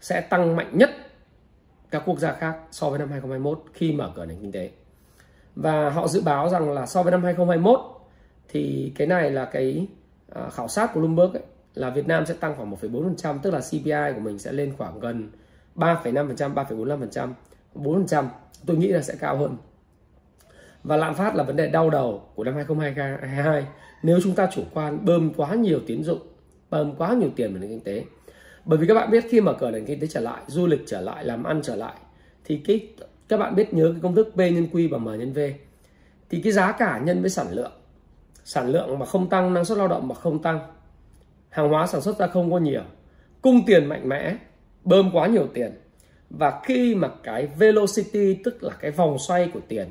[0.00, 0.90] sẽ tăng mạnh nhất
[1.90, 4.70] các quốc gia khác so với năm 2021 khi mở cửa nền kinh tế.
[5.56, 7.80] Và họ dự báo rằng là so với năm 2021
[8.48, 9.86] thì cái này là cái
[10.34, 11.42] à, khảo sát của Bloomberg ấy,
[11.76, 15.00] là Việt Nam sẽ tăng khoảng 1,4% tức là CPI của mình sẽ lên khoảng
[15.00, 15.30] gần
[15.76, 17.32] 3,5%, 3,45%,
[17.74, 18.24] 4%.
[18.66, 19.56] Tôi nghĩ là sẽ cao hơn.
[20.84, 23.66] Và lạm phát là vấn đề đau đầu của năm 2022
[24.02, 26.20] nếu chúng ta chủ quan bơm quá nhiều tín dụng,
[26.70, 28.04] bơm quá nhiều tiền vào nền kinh tế.
[28.64, 30.82] Bởi vì các bạn biết khi mở cửa nền kinh tế trở lại, du lịch
[30.86, 31.94] trở lại, làm ăn trở lại
[32.44, 32.88] thì cái
[33.28, 35.38] các bạn biết nhớ cái công thức P nhân Q và M nhân V
[36.30, 37.72] thì cái giá cả nhân với sản lượng
[38.44, 40.60] sản lượng mà không tăng năng suất lao động mà không tăng
[41.56, 42.82] hàng hóa sản xuất ra không có nhiều.
[43.42, 44.36] Cung tiền mạnh mẽ,
[44.84, 45.72] bơm quá nhiều tiền.
[46.30, 49.88] Và khi mà cái velocity, tức là cái vòng xoay của tiền,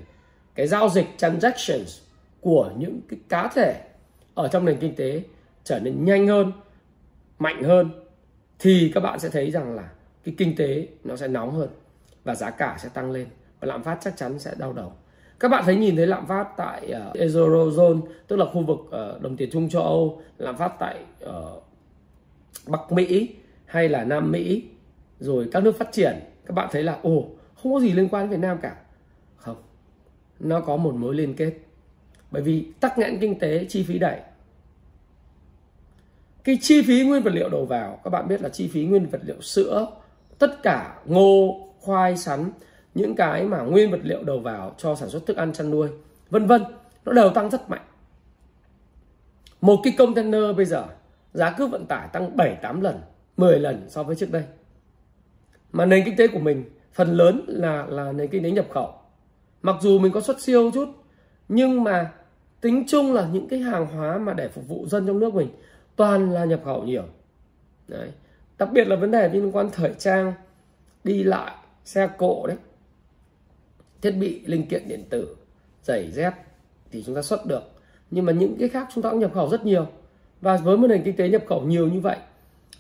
[0.56, 2.00] cái giao dịch transactions
[2.42, 3.82] của những cái cá thể
[4.36, 5.22] ở trong nền kinh tế
[5.64, 6.52] trở nên nhanh hơn,
[7.40, 7.92] mạnh hơn,
[8.60, 9.90] thì các bạn sẽ thấy rằng là
[10.24, 11.70] cái kinh tế nó sẽ nóng hơn
[12.24, 13.28] và giá cả sẽ tăng lên
[13.60, 14.94] và lạm phát chắc chắn sẽ đau đầu
[15.40, 19.22] các bạn thấy nhìn thấy lạm phát tại uh, Eurozone tức là khu vực uh,
[19.22, 21.64] đồng tiền chung châu Âu lạm phát tại uh,
[22.68, 24.64] Bắc Mỹ hay là Nam Mỹ
[25.20, 27.30] rồi các nước phát triển các bạn thấy là ồ
[27.66, 28.76] không có gì liên quan đến Việt Nam cả.
[29.36, 29.56] Không
[30.40, 31.54] nó có một mối liên kết.
[32.32, 34.20] Bởi vì tắc nghẽn kinh tế chi phí đẩy.
[36.44, 39.06] Cái chi phí nguyên vật liệu đầu vào các bạn biết là chi phí nguyên
[39.06, 39.88] vật liệu sữa
[40.40, 42.52] tất cả ngô khoai sắn
[42.96, 45.90] những cái mà nguyên vật liệu đầu vào cho sản xuất thức ăn chăn nuôi,
[46.30, 46.64] vân vân,
[47.06, 47.86] nó đều tăng rất mạnh.
[49.62, 50.86] Một cái container bây giờ,
[51.34, 53.02] giá cước vận tải tăng 7 8 lần
[53.38, 54.44] 10 lần so với trước đây.
[55.72, 58.94] Mà nền kinh tế của mình, phần lớn là là nền kinh tế nhập khẩu.
[59.62, 60.90] Mặc dù mình có xuất siêu chút,
[61.50, 62.12] nhưng mà
[62.62, 65.50] tính chung là những cái hàng hóa mà để phục vụ dân trong nước mình
[65.96, 67.04] toàn là nhập khẩu nhiều.
[67.88, 68.12] Đấy.
[68.58, 70.34] Đặc biệt là vấn đề liên quan thời trang,
[71.04, 71.52] đi lại,
[71.86, 72.58] xe cộ đấy
[74.06, 75.36] thiết bị, linh kiện điện tử,
[75.84, 76.34] giày dép
[76.92, 77.64] thì chúng ta xuất được.
[78.12, 79.88] Nhưng mà những cái khác chúng ta cũng nhập khẩu rất nhiều.
[80.42, 82.18] Và với một nền kinh tế nhập khẩu nhiều như vậy,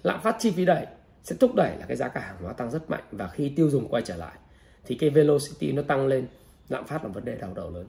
[0.03, 0.85] lạm phát chi phí đẩy
[1.23, 3.03] sẽ thúc đẩy là cái giá cả hàng hóa tăng rất mạnh.
[3.11, 4.33] Và khi tiêu dùng quay trở lại,
[4.85, 6.27] thì cái velocity nó tăng lên,
[6.69, 7.85] lạm phát là vấn đề đau đầu lớn.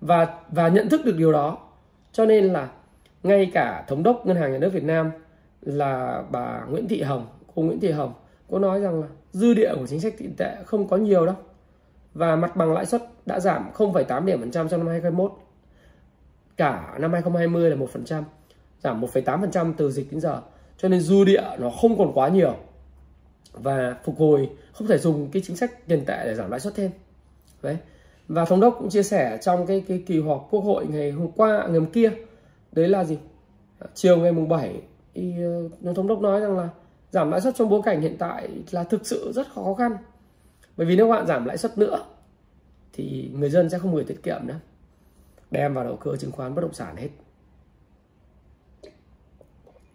[0.00, 1.58] Và và nhận thức được điều đó,
[2.12, 2.68] cho nên là
[3.22, 5.10] ngay cả thống đốc ngân hàng nhà nước Việt Nam
[5.60, 8.12] là bà Nguyễn Thị Hồng, cô Nguyễn Thị Hồng
[8.50, 11.36] cô nói rằng là dư địa của chính sách tiền tệ không có nhiều đâu
[12.14, 15.32] và mặt bằng lãi suất đã giảm 0,8 điểm phần trăm trong năm 2021
[16.56, 18.22] cả năm 2020 là 1%
[18.82, 20.40] giảm 1,8% từ dịch đến giờ
[20.76, 22.56] cho nên dư địa nó không còn quá nhiều
[23.52, 26.74] và phục hồi không thể dùng cái chính sách tiền tệ để giảm lãi suất
[26.74, 26.90] thêm.
[27.62, 27.76] Đấy.
[28.28, 31.30] Và thống đốc cũng chia sẻ trong cái cái kỳ họp quốc hội ngày hôm
[31.32, 32.10] qua ngày hôm kia
[32.72, 33.18] đấy là gì?
[33.78, 34.82] À, chiều ngày mùng 7
[35.14, 35.34] thì
[35.84, 36.68] ờ, thống đốc nói rằng là
[37.10, 39.96] giảm lãi suất trong bối cảnh hiện tại là thực sự rất khó khăn
[40.76, 42.04] bởi vì nếu bạn giảm lãi suất nữa,
[42.92, 44.60] thì người dân sẽ không gửi tiết kiệm nữa.
[45.50, 47.08] Đem vào đầu cơ chứng khoán bất động sản hết.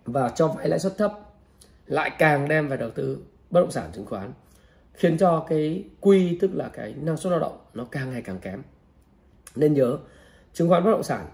[0.05, 1.13] Và cho vay lãi suất thấp,
[1.85, 4.33] lại càng đem vào đầu tư bất động sản chứng khoán,
[4.93, 8.39] khiến cho cái quy, tức là cái năng suất lao động, nó càng ngày càng
[8.39, 8.61] kém.
[9.55, 9.97] Nên nhớ,
[10.53, 11.25] chứng khoán bất động sản,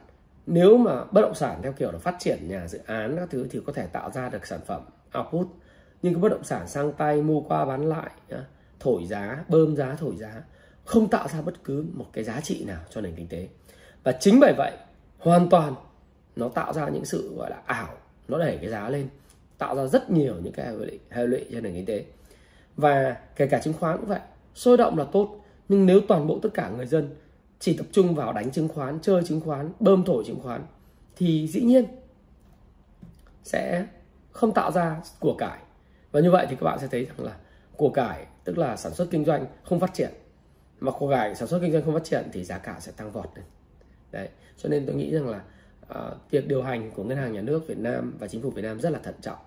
[0.45, 3.47] nếu mà bất động sản theo kiểu là phát triển nhà dự án các thứ
[3.51, 4.81] thì có thể tạo ra được sản phẩm
[5.17, 5.47] output.
[6.01, 8.12] Nhưng cái bất động sản sang tay, mua qua bán lại
[8.79, 10.43] thổi giá bơm giá thổi giá
[10.85, 13.47] không tạo ra bất cứ một cái giá trị nào cho nền kinh tế.
[14.03, 14.71] Và chính bởi vậy
[15.19, 15.73] hoàn toàn
[16.35, 19.07] nó tạo ra những sự gọi là ảo nó đẩy cái giá lên
[19.57, 22.05] tạo ra rất nhiều những cái hệ lụy, hệ lụy cho nền kinh tế.
[22.77, 24.19] Và kể cả chứng khoán cũng vậy
[24.55, 27.15] sôi động là tốt nhưng nếu toàn bộ tất cả người dân
[27.59, 30.65] chỉ tập trung vào đánh chứng khoán chơi chứng khoán bơm thổi chứng khoán
[31.15, 31.85] thì dĩ nhiên
[33.43, 33.85] sẽ
[34.31, 35.59] không tạo ra của cải.
[36.11, 37.38] Và như vậy thì các bạn sẽ thấy rằng là
[37.77, 40.09] của cải tức là sản xuất kinh doanh không phát triển.
[40.79, 43.11] Mà của cải sản xuất kinh doanh không phát triển thì giá cả sẽ tăng
[43.11, 43.45] vọt lên.
[44.11, 45.41] Đấy cho nên tôi nghĩ rằng là
[45.93, 48.61] uh, việc điều hành của ngân hàng nhà nước Việt Nam và chính phủ Việt
[48.61, 49.39] Nam rất là thận trọng.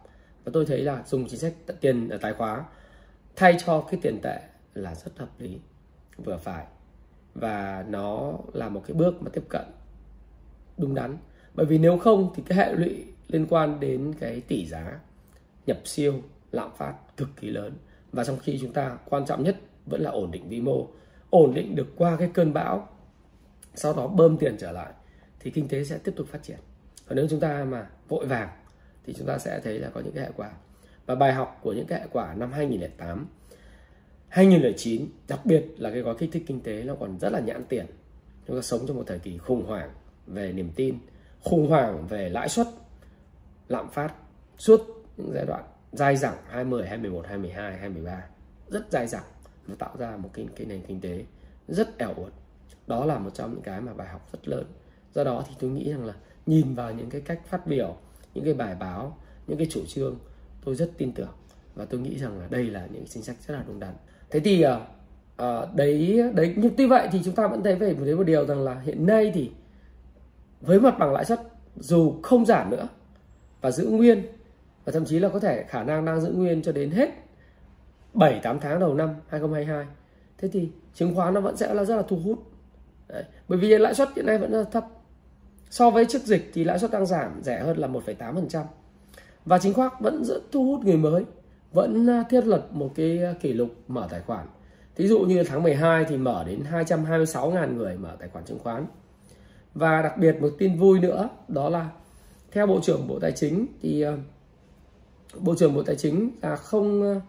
[0.45, 2.65] Và tôi thấy là dùng chính sách tiền tài khóa
[3.37, 4.41] thay cho cái tiền tệ
[4.75, 5.59] là rất hợp lý
[6.17, 6.67] vừa phải.
[7.35, 9.65] Và nó là một cái bước mà tiếp cận
[10.77, 11.17] đúng đắn.
[11.55, 15.01] Bởi vì nếu không thì cái hệ lụy liên quan đến cái tỷ giá
[15.67, 17.73] nhập siêu lạm phát cực kỳ lớn
[18.13, 20.89] và trong khi chúng ta quan trọng nhất vẫn là ổn định vĩ mô.
[21.31, 22.89] Ổn định được qua cái cơn bão,
[23.75, 24.93] sau đó bơm tiền trở lại,
[25.41, 26.59] thì kinh tế sẽ tiếp tục phát triển.
[27.07, 28.49] Còn nếu chúng ta mà vội vàng,
[29.07, 30.51] thì chúng ta sẽ thấy là có những cái hệ quả.
[31.07, 33.27] Và bài học của những cái hệ quả năm 2008
[34.29, 37.65] 2009 đặc biệt là cái gói kích thích kinh tế nó còn rất là nhãn
[37.69, 37.87] tiền.
[38.47, 39.91] Chúng ta sống trong một thời kỳ khủng hoảng
[40.27, 40.99] về niềm tin,
[41.45, 42.67] khủng hoảng về lãi suất,
[43.69, 44.15] lạm phát
[44.59, 44.81] suốt
[45.17, 48.25] những giai đoạn dai dẳng 20, 21, 22, 23
[48.69, 49.25] rất dai dẳng
[49.69, 51.25] nó tạo ra một cái, cái nền kinh tế
[51.69, 52.33] rất ẻo uột.
[52.87, 54.65] Đó là một trong những cái mà bài học rất lớn.
[55.15, 56.15] Do đó thì tôi nghĩ rằng là
[56.47, 57.97] nhìn vào những cái cách phát biểu
[58.35, 60.19] những cái bài báo những cái chủ trương
[60.65, 61.33] tôi rất tin tưởng.
[61.75, 63.95] Và tôi nghĩ rằng là đây là những chính sách rất là đúng đắn.
[64.31, 68.07] Thế thì uh, đấy đấy nhưng tuy vậy thì chúng ta vẫn thấy về một
[68.17, 69.51] một điều rằng là hiện nay thì
[70.61, 71.41] với mặt bằng lãi suất
[71.77, 72.89] dù không giảm nữa
[73.61, 74.23] và giữ nguyên
[74.89, 77.11] và thậm chí là có thể khả năng đang giữ nguyên cho đến hết
[78.15, 79.87] 7 8 tháng đầu năm 2022.
[80.39, 82.39] Thế thì chứng khoán nó vẫn sẽ là rất là thu hút.
[83.09, 83.25] Đấy.
[83.49, 84.87] Bởi vì lãi suất hiện nay vẫn rất là thấp.
[85.71, 88.65] So với trước dịch thì lãi suất đang giảm rẻ hơn là 1,8%.
[89.45, 91.25] Và chứng khoán vẫn rất thu hút người mới,
[91.73, 94.47] vẫn à, thiết lập một cái à, kỷ lục mở tài khoản.
[94.97, 98.87] Thí dụ như tháng 12 thì mở đến 226.000 người mở tài khoản chứng khoán.
[99.75, 101.91] Và đặc biệt một tin vui nữa đó là
[102.53, 104.13] theo Bộ trưởng Bộ Tài chính thì à,
[105.35, 107.21] Bộ trưởng Bộ Tài chính là không ờ,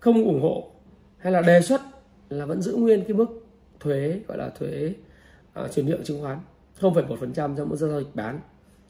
[0.00, 0.70] không ủng hộ
[1.18, 1.80] hay là đề xuất
[2.28, 3.46] là vẫn giữ nguyên cái mức
[3.80, 4.94] thuế gọi là thuế
[5.64, 6.38] uh, chuyển nhượng chứng khoán
[6.80, 8.40] 0,1% trong mỗi giao dịch bán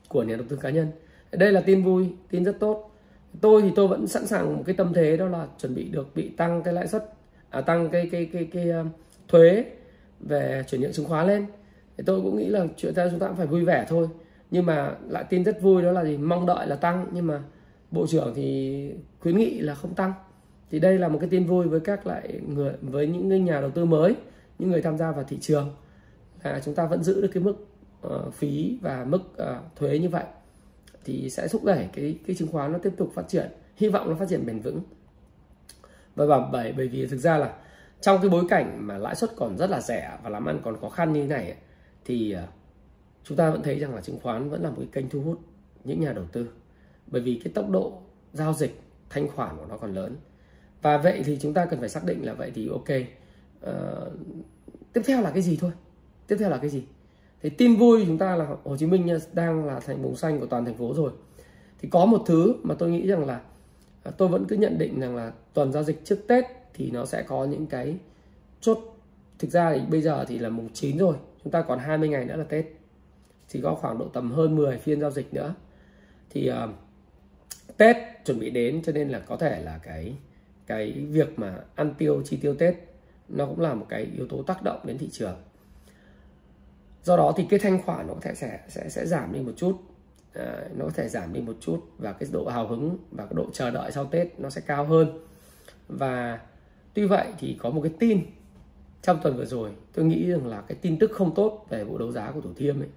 [0.09, 0.89] của nhà đầu tư cá nhân.
[1.33, 2.91] Đây là tin vui, tin rất tốt.
[3.41, 6.15] Tôi thì tôi vẫn sẵn sàng một cái tâm thế đó là chuẩn bị được
[6.15, 7.13] bị tăng cái lãi suất
[7.51, 8.87] à, tăng cái cái cái cái, cái uh,
[9.29, 9.65] thuế
[10.21, 11.47] về chuyển nhượng chứng khoán lên.
[11.97, 14.09] Thì tôi cũng nghĩ là chuyện ra chúng ta cũng phải vui vẻ thôi.
[14.51, 16.17] Nhưng mà lại tin rất vui đó là gì?
[16.17, 17.43] Mong đợi là tăng nhưng mà
[17.95, 20.13] bộ trưởng thì khuyến nghị là không tăng.
[20.71, 23.71] Thì đây là một cái tin vui với các lại người với những nhà đầu
[23.71, 24.15] tư mới
[24.59, 25.75] những người tham gia vào thị trường
[26.43, 27.67] là chúng ta vẫn giữ được cái mức
[28.07, 30.25] uh, phí và mức uh, thuế như vậy.
[31.05, 34.11] Thì sẽ thúc đẩy cái cái chứng khoán nó tiếp tục phát triển hy vọng
[34.11, 34.81] nó phát triển bền vững.
[36.15, 37.55] Và bảo bởi bởi vì thực ra là
[38.01, 40.81] trong cái bối cảnh mà lãi suất còn rất là rẻ và làm ăn còn
[40.81, 41.55] khó khăn như thế này
[42.05, 42.47] thì ờ,
[43.25, 45.41] chúng ta vẫn thấy rằng là chứng khoán vẫn là một cái kênh thu hút
[45.85, 46.49] những nhà đầu tư
[47.07, 47.93] bởi vì cái tốc độ
[48.33, 50.17] giao dịch thanh khoản của nó còn lớn.
[50.83, 52.89] Và vậy thì chúng ta cần phải xác định là vậy thì ok.
[53.67, 54.13] Uh,
[54.93, 55.71] tiếp theo là cái gì thôi?
[56.27, 56.85] Tiếp theo là cái gì?
[57.43, 60.47] Thì tin vui chúng ta là Hồ Chí Minh đang là thành vùng xanh của
[60.47, 61.13] toàn thành phố rồi.
[61.79, 63.41] Thì có một thứ mà tôi nghĩ rằng là
[64.03, 67.05] à, tôi vẫn cứ nhận định rằng là tuần giao dịch trước Tết thì nó
[67.05, 67.97] sẽ có những cái
[68.61, 68.79] chốt.
[69.39, 72.25] Thực ra thì bây giờ thì là mùng 9 rồi chúng ta còn 20 ngày
[72.25, 72.65] nữa là Tết.
[73.49, 75.55] Thì có khoảng độ tầm hơn 10 phiên giao dịch nữa.
[76.31, 76.71] Thì uh,
[77.77, 80.15] Tết chuẩn bị đến cho nên là có thể là cái
[80.67, 82.75] cái việc mà ăn tiêu chi tiêu Tết
[83.29, 85.37] nó cũng là một cái yếu tố tác động đến thị trường.
[87.03, 89.53] Do đó thì cái thanh khoản nó có thể sẽ sẽ sẽ giảm đi một
[89.57, 89.77] chút.
[90.35, 93.35] À, nó có thể giảm đi một chút và cái độ hào hứng và cái
[93.35, 95.27] độ chờ đợi sau Tết nó sẽ cao hơn.
[95.89, 96.41] Và
[96.95, 98.21] tuy vậy thì có một cái tin
[99.03, 101.99] trong tuần vừa rồi tôi nghĩ rằng là cái tin tức không tốt về vụ
[101.99, 102.89] đấu giá của Thủ Thiêm ấy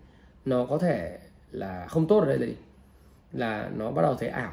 [0.46, 1.20] nó có thể
[1.52, 2.56] là không tốt ở đây là gì?
[3.34, 4.52] là nó bắt đầu thấy ảo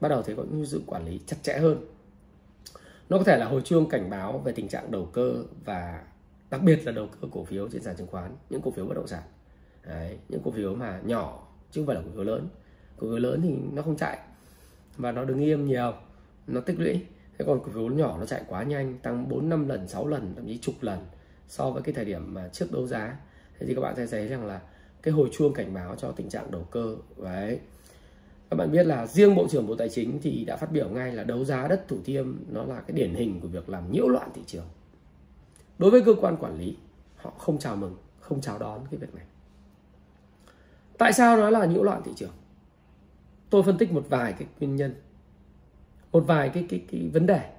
[0.00, 1.86] bắt đầu thấy có những sự quản lý chặt chẽ hơn.
[3.08, 6.04] Nó có thể là hồi chuông cảnh báo về tình trạng đầu cơ và
[6.50, 8.94] đặc biệt là đầu cơ cổ phiếu trên sàn chứng khoán những cổ phiếu bất
[8.94, 9.22] động sản.
[9.86, 12.48] Đấy, những cổ phiếu mà nhỏ chứ không phải là cổ phiếu lớn.
[12.96, 14.18] Cổ phiếu lớn thì nó không chạy
[14.96, 15.92] và nó đứng im nhiều
[16.46, 17.00] nó tích lũy.
[17.38, 20.32] Thế còn cổ phiếu nhỏ nó chạy quá nhanh tăng 4 5 lần 6 lần
[20.36, 20.98] thậm chí chục lần
[21.48, 23.16] so với cái thời điểm mà trước đấu giá.
[23.58, 24.60] Thế thì các bạn sẽ thấy rằng là
[25.02, 27.60] cái hồi chuông cảnh báo cho tình trạng đầu cơ đấy
[28.54, 31.12] các bạn biết là riêng bộ trưởng bộ tài chính thì đã phát biểu ngay
[31.12, 34.08] là đấu giá đất thủ thiêm nó là cái điển hình của việc làm nhiễu
[34.08, 34.64] loạn thị trường.
[35.78, 36.76] Đối với cơ quan quản lý,
[37.16, 39.24] họ không chào mừng, không chào đón cái việc này.
[40.98, 42.32] Tại sao nó là nhiễu loạn thị trường?
[43.50, 44.94] Tôi phân tích một vài cái nguyên nhân,
[46.12, 47.50] một vài cái cái cái vấn đề.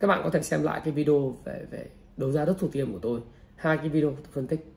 [0.00, 2.92] Các bạn có thể xem lại cái video về về đấu giá đất thủ thiêm
[2.92, 3.20] của tôi,
[3.56, 4.72] hai cái video tôi phân tích.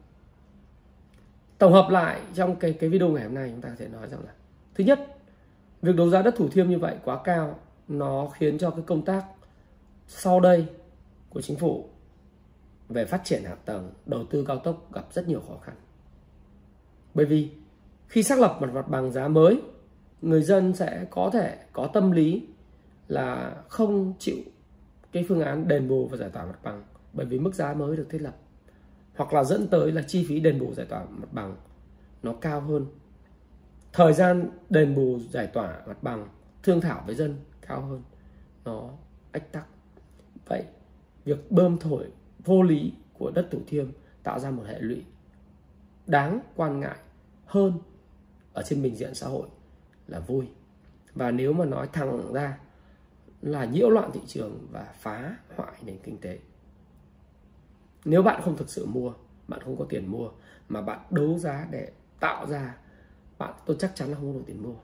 [1.58, 4.08] Tổng hợp lại trong cái cái video ngày hôm nay chúng ta có thể nói
[4.08, 4.32] rằng là,
[4.76, 5.17] thứ nhất
[5.84, 9.06] việc đấu giá đất thủ thiêm như vậy quá cao, nó khiến cho cái công
[9.06, 9.26] tác
[10.08, 10.65] sau đây
[11.30, 11.89] của chính phủ
[12.89, 15.76] về phát triển hạ tầng, đầu tư cao tốc gặp rất nhiều khó khăn.
[17.13, 17.50] Bởi vì
[18.08, 19.62] khi xác lập mặt mặt bằng giá mới,
[20.22, 22.48] người dân sẽ có thể có tâm lý
[23.08, 24.38] là không chịu
[25.12, 27.98] cái phương án đền bù và giải tỏa mặt bằng bởi vì mức giá mới
[27.98, 28.36] được thiết lập.
[29.15, 31.56] Hoặc là dẫn tới là chi phí đền bù giải tỏa mặt bằng
[32.24, 32.86] nó cao hơn
[33.94, 36.28] thời gian đền bù giải tỏa mặt bằng,
[36.64, 38.04] thương thảo với dân cao hơn,
[38.66, 38.90] nó
[39.32, 39.66] ách tắc.
[40.46, 40.64] Vậy,
[41.26, 42.12] việc bơm thổi
[42.46, 43.88] vô lý của đất thủ thiêm
[44.24, 45.04] tạo ra một hệ lụy
[46.08, 46.98] đáng quan ngại
[47.46, 47.74] hơn
[48.54, 49.48] ở trên bình diện xã hội
[50.08, 50.48] là vui.
[51.14, 52.58] Và nếu mà nói thẳng ra
[53.42, 56.40] là nhiễu loạn thị trường và phá hoại nền kinh tế.
[58.06, 59.14] Nếu bạn không thực sự mua,
[59.48, 60.30] bạn không có tiền mua,
[60.70, 62.78] mà bạn đấu giá để tạo ra
[63.38, 64.76] bạn, tôi chắc chắn là không có đủ tiền mua.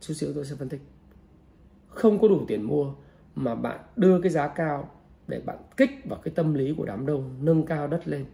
[0.00, 0.80] Chút xíu tôi sẽ phân tích.
[1.88, 2.94] Không có đủ tiền mua
[3.34, 4.90] mà bạn đưa cái giá cao
[5.26, 8.26] để bạn kích vào cái tâm lý của đám đông, nâng cao đất lên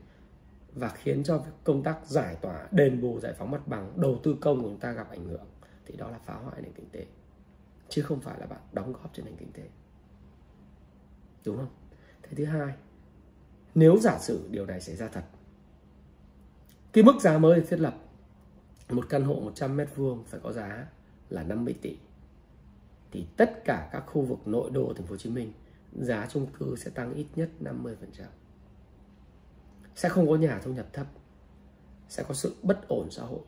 [0.75, 4.37] và khiến cho công tác giải tỏa, đền bù, giải phóng mặt bằng, đầu tư
[4.41, 5.47] công của chúng ta gặp ảnh hưởng,
[5.87, 7.07] thì đó là phá hoại nền kinh tế.
[7.89, 9.63] Chứ không phải là bạn đóng góp cho nền kinh tế.
[11.45, 11.69] Đúng không?
[12.23, 12.75] Thế thứ hai,
[13.75, 15.25] nếu giả sử điều này xảy ra thật,
[16.93, 17.95] cái mức giá mới được thiết lập
[18.89, 20.87] một căn hộ 100 mét vuông phải có giá
[21.31, 21.97] là 50 tỷ
[23.11, 25.53] thì tất cả các khu vực nội đô thành phố Hồ Chí Minh
[25.93, 27.95] giá chung cư sẽ tăng ít nhất 50%.
[29.95, 31.07] Sẽ không có nhà thu nhập thấp.
[32.09, 33.41] Sẽ có sự bất ổn xã hội.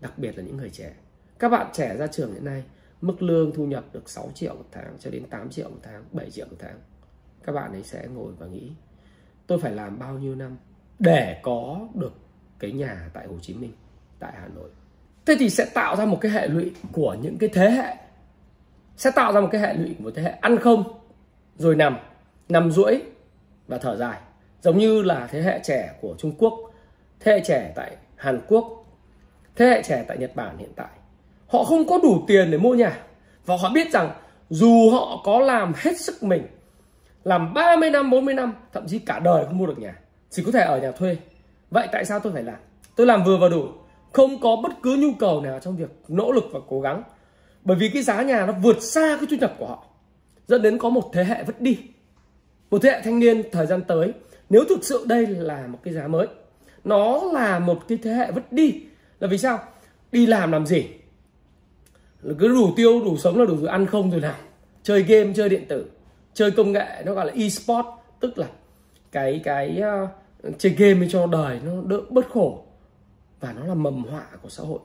[0.00, 0.96] Đặc biệt là những người trẻ.
[1.38, 2.64] Các bạn trẻ ra trường hiện nay
[3.00, 6.04] mức lương thu nhập được 6 triệu một tháng cho đến 8 triệu một tháng,
[6.12, 6.80] 7 triệu một tháng.
[7.44, 8.72] Các bạn ấy sẽ ngồi và nghĩ
[9.46, 10.56] tôi phải làm bao nhiêu năm
[10.98, 12.12] để có được
[12.58, 13.72] cái nhà tại Hồ Chí Minh,
[14.18, 14.68] tại Hà Nội.
[15.26, 17.96] Thế thì sẽ tạo ra một cái hệ lụy của những cái thế hệ,
[18.96, 20.84] sẽ tạo ra một cái hệ lụy của thế hệ ăn không,
[21.56, 21.98] rồi nằm
[22.48, 23.02] nằm duỗi
[23.68, 24.18] và thở dài.
[24.62, 26.54] Giống như là thế hệ trẻ của Trung Quốc,
[27.20, 28.84] thế hệ trẻ tại Hàn Quốc,
[29.56, 30.88] thế hệ trẻ tại Nhật Bản hiện tại.
[31.48, 32.98] Họ không có đủ tiền để mua nhà
[33.46, 34.10] và họ biết rằng
[34.50, 36.46] dù họ có làm hết sức mình,
[37.24, 39.98] làm 30 năm 40 năm, thậm chí cả đời không mua được nhà,
[40.30, 41.16] chỉ có thể ở nhà thuê.
[41.70, 42.56] Vậy tại sao tôi phải làm?
[42.96, 43.68] Tôi làm vừa và đủ
[44.16, 47.02] không có bất cứ nhu cầu nào trong việc nỗ lực và cố gắng.
[47.64, 49.84] Bởi vì cái giá nhà nó vượt xa cái thu nhập của họ
[50.48, 51.78] dẫn đến có một thế hệ vứt đi.
[52.70, 54.12] Một thế hệ thanh niên thời gian tới
[54.50, 56.26] nếu thực sự đây là một cái giá mới
[56.84, 58.80] nó là một cái thế hệ vứt đi
[59.20, 59.58] là vì sao?
[60.12, 60.86] Đi làm làm gì?
[62.22, 64.36] Cứ đủ tiêu đủ sống là đủ ăn không rồi nào.
[64.82, 65.90] Chơi game chơi điện tử
[66.34, 67.86] chơi công nghệ nó gọi là e-sport.
[68.20, 68.46] Tức là
[69.12, 72.62] cái cái uh, chơi game cho đời nó đỡ bớt khổ
[73.40, 74.78] và nó là mầm họa của xã hội.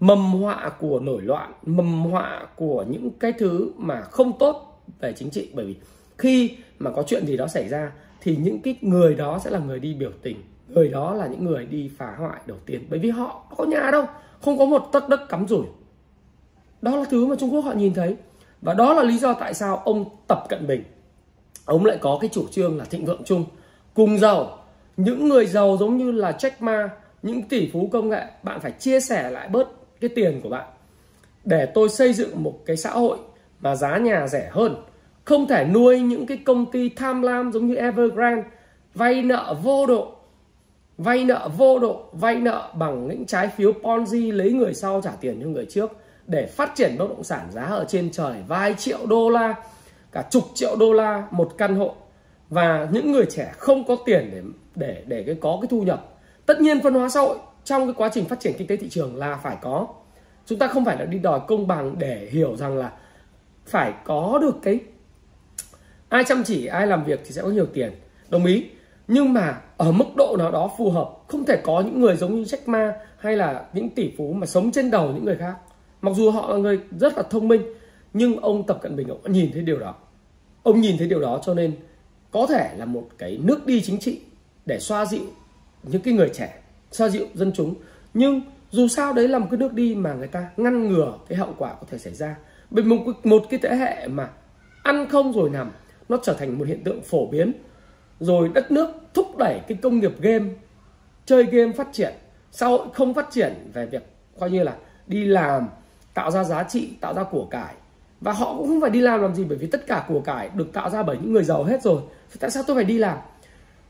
[0.00, 5.12] Mầm họa của nổi loạn, mầm họa của những cái thứ mà không tốt về
[5.12, 5.50] chính trị.
[5.54, 5.76] Bởi vì
[6.18, 9.58] khi mà có chuyện gì đó xảy ra, thì những cái người đó sẽ là
[9.58, 10.42] người đi biểu tình.
[10.68, 13.90] Người đó là những người đi phá hoại đầu tiên bởi vì họ có nhà
[13.92, 14.06] đâu,
[14.42, 15.66] không có một tấc đất cắm rủi.
[16.82, 18.16] Đó là thứ mà trung quốc họ nhìn thấy.
[18.62, 20.82] Và đó là lý do tại sao ông tập cận bình,
[21.64, 23.44] ông lại có cái chủ trương là thịnh vượng chung.
[23.94, 24.58] Cùng giàu,
[24.96, 26.90] những người giàu giống như là Jack Ma
[27.22, 29.68] những tỷ phú công nghệ, bạn phải chia sẻ lại bớt
[30.00, 30.68] cái tiền của bạn.
[31.44, 33.18] Để tôi xây dựng một cái xã hội
[33.60, 34.76] mà giá nhà rẻ hơn,
[35.24, 38.42] không thể nuôi những cái công ty tham lam giống như Evergrande,
[38.94, 40.14] vay nợ vô độ,
[40.98, 45.10] vay nợ vô độ, vay nợ bằng những trái phiếu ponzi lấy người sau trả
[45.20, 45.92] tiền cho người trước
[46.26, 49.54] để phát triển bất động sản giá ở trên trời vài triệu đô la,
[50.12, 51.94] cả chục triệu đô la một căn hộ.
[52.48, 54.42] Và những người trẻ không có tiền để
[54.74, 56.17] để để cái có cái thu nhập
[56.48, 58.88] tất nhiên phân hóa xã hội trong cái quá trình phát triển kinh tế thị
[58.88, 59.86] trường là phải có.
[60.46, 62.92] Chúng ta không phải là đi đòi công bằng để hiểu rằng là
[63.66, 64.80] phải có được cái
[66.08, 67.92] ai chăm chỉ, ai làm việc thì sẽ có nhiều tiền.
[68.28, 68.64] Đồng ý.
[69.08, 72.34] Nhưng mà ở mức độ nào đó phù hợp, không thể có những người giống
[72.34, 75.54] như Jack Ma hay là những tỷ phú mà sống trên đầu những người khác.
[76.02, 77.62] Mặc dù họ là người rất là thông minh,
[78.12, 79.94] nhưng ông Tập Cận Bình, ông nhìn thấy điều đó.
[80.62, 81.76] Ông nhìn thấy điều đó cho nên
[82.30, 84.20] có thể là một cái nước đi chính trị
[84.66, 85.26] để xoa dịu
[85.82, 86.60] những cái người trẻ
[86.90, 87.74] xoa dịu dân chúng.
[88.14, 91.38] Nhưng dù sao đấy là một cái nước đi mà người ta ngăn ngừa cái
[91.38, 92.36] hậu quả có thể xảy ra.
[92.70, 94.28] Bởi một, một cái thế hệ mà
[94.82, 95.70] ăn không rồi nằm
[96.08, 97.52] nó trở thành một hiện tượng phổ biến.
[98.20, 100.44] Rồi đất nước thúc đẩy cái công nghiệp game
[101.26, 102.14] chơi game phát triển
[102.52, 104.02] xã hội không phát triển về việc
[104.38, 105.68] coi như là đi làm
[106.14, 107.74] tạo ra giá trị tạo ra của cải.
[108.20, 110.50] Và họ cũng không phải đi làm làm gì bởi vì tất cả của cải
[110.54, 112.02] được tạo ra bởi những người giàu hết rồi.
[112.32, 113.18] Thì tại sao tôi phải đi làm?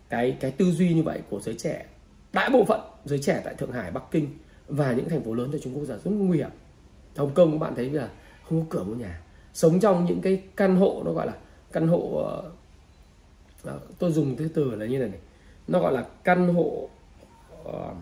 [0.08, 1.86] Cái cái tư duy như vậy của giới trẻ
[2.32, 5.48] đại bộ phận giới trẻ tại thượng hải bắc kinh và những thành phố lớn
[5.52, 6.50] tại trung quốc là rất nguy hiểm.
[7.16, 8.10] Hồng kông các bạn thấy là
[8.48, 9.20] không có cửa mua nhà.
[9.54, 11.34] Sống trong những cái căn hộ nó gọi là
[11.72, 12.32] căn hộ
[13.68, 15.20] uh, tôi dùng cái từ là như này này.
[15.68, 16.88] Nó gọi là căn hộ
[17.62, 17.96] uh,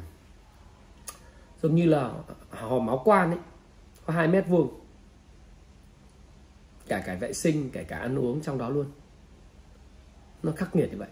[1.62, 2.12] giống như là
[2.50, 3.40] hòm máu quan ấy
[4.06, 4.80] có hai mét vuông.
[6.88, 8.86] Cả cái vệ sinh kể cả ăn uống trong đó luôn.
[10.42, 11.08] Nó khắc nghiệt như vậy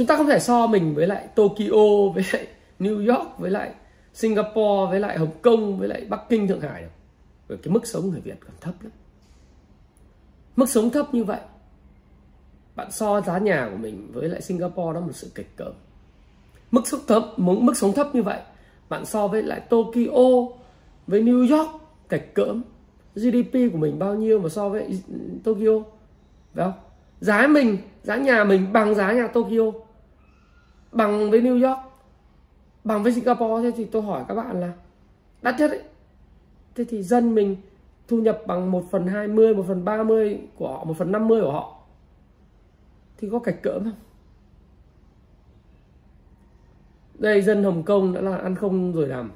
[0.00, 2.46] chúng ta không thể so mình với lại Tokyo, với lại
[2.78, 3.72] New York, với lại
[4.14, 6.88] Singapore, với lại Hồng Kông, với lại Bắc Kinh, Thượng Hải được
[7.48, 8.92] bởi cái mức sống người Việt còn thấp lắm.
[10.56, 11.40] Mức sống thấp như vậy,
[12.76, 15.72] bạn so giá nhà của mình với lại Singapore đó một sự kịch cỡm
[16.70, 18.38] mức sống thấp, mức sống thấp như vậy,
[18.88, 20.48] bạn so với lại Tokyo,
[21.06, 21.70] với New York,
[22.08, 22.62] kịch cỡm
[23.14, 25.02] GDP của mình bao nhiêu mà so với
[25.44, 25.82] Tokyo?
[26.54, 26.72] Phải không?
[27.20, 29.89] Giá mình, giá nhà mình bằng giá nhà Tokyo
[30.92, 31.78] bằng với New York
[32.84, 34.72] bằng với Singapore thế thì tôi hỏi các bạn là
[35.42, 35.82] đắt nhất ấy
[36.74, 37.56] thế thì dân mình
[38.08, 41.52] thu nhập bằng 1 phần 20, 1 phần 30 của họ, 1 phần 50 của
[41.52, 41.80] họ
[43.18, 43.92] thì có cạch cỡ không?
[47.14, 49.30] Đây dân Hồng Kông đã là ăn không rồi làm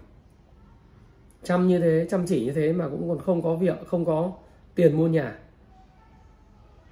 [1.43, 4.33] chăm như thế, chăm chỉ như thế mà cũng còn không có việc, không có
[4.75, 5.38] tiền mua nhà.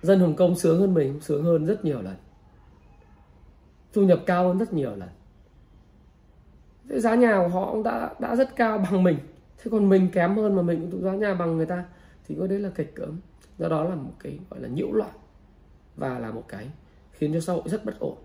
[0.03, 2.17] Dân Hồng Kông sướng hơn mình, sướng hơn rất nhiều lần.
[3.93, 5.09] Thu nhập cao hơn rất nhiều lần.
[6.89, 9.19] Thế giá nhà của họ cũng đã đã rất cao bằng mình.
[9.59, 11.85] Thế còn mình kém hơn mà mình cũng giá nhà bằng người ta,
[12.27, 13.21] thì có đấy là kịch cỡm.
[13.59, 15.11] Do đó là một cái, gọi là nhiễu loạn.
[15.97, 16.71] Và là một cái
[17.13, 18.17] khiến cho xã hội rất bất ổn.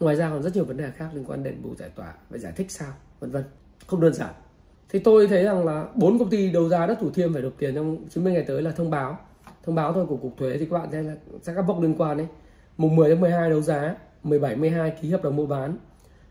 [0.00, 2.38] Ngoài ra còn rất nhiều vấn đề khác liên quan đến bù giải tỏa và
[2.38, 3.44] giải thích sao, vân vân.
[3.86, 4.34] Không đơn giản.
[4.88, 7.52] Thì tôi thấy rằng là bốn công ty đấu giá đất thủ thiêm phải nộp
[7.58, 9.18] tiền trong 90 ngày tới là thông báo.
[9.62, 11.94] Thông báo thôi của cục thuế thì các bạn sẽ là, sẽ các bốc liên
[11.98, 12.26] quan đấy
[12.76, 15.76] mùng 10 tháng 12 đấu giá 17 12 ký hợp đồng mua bán.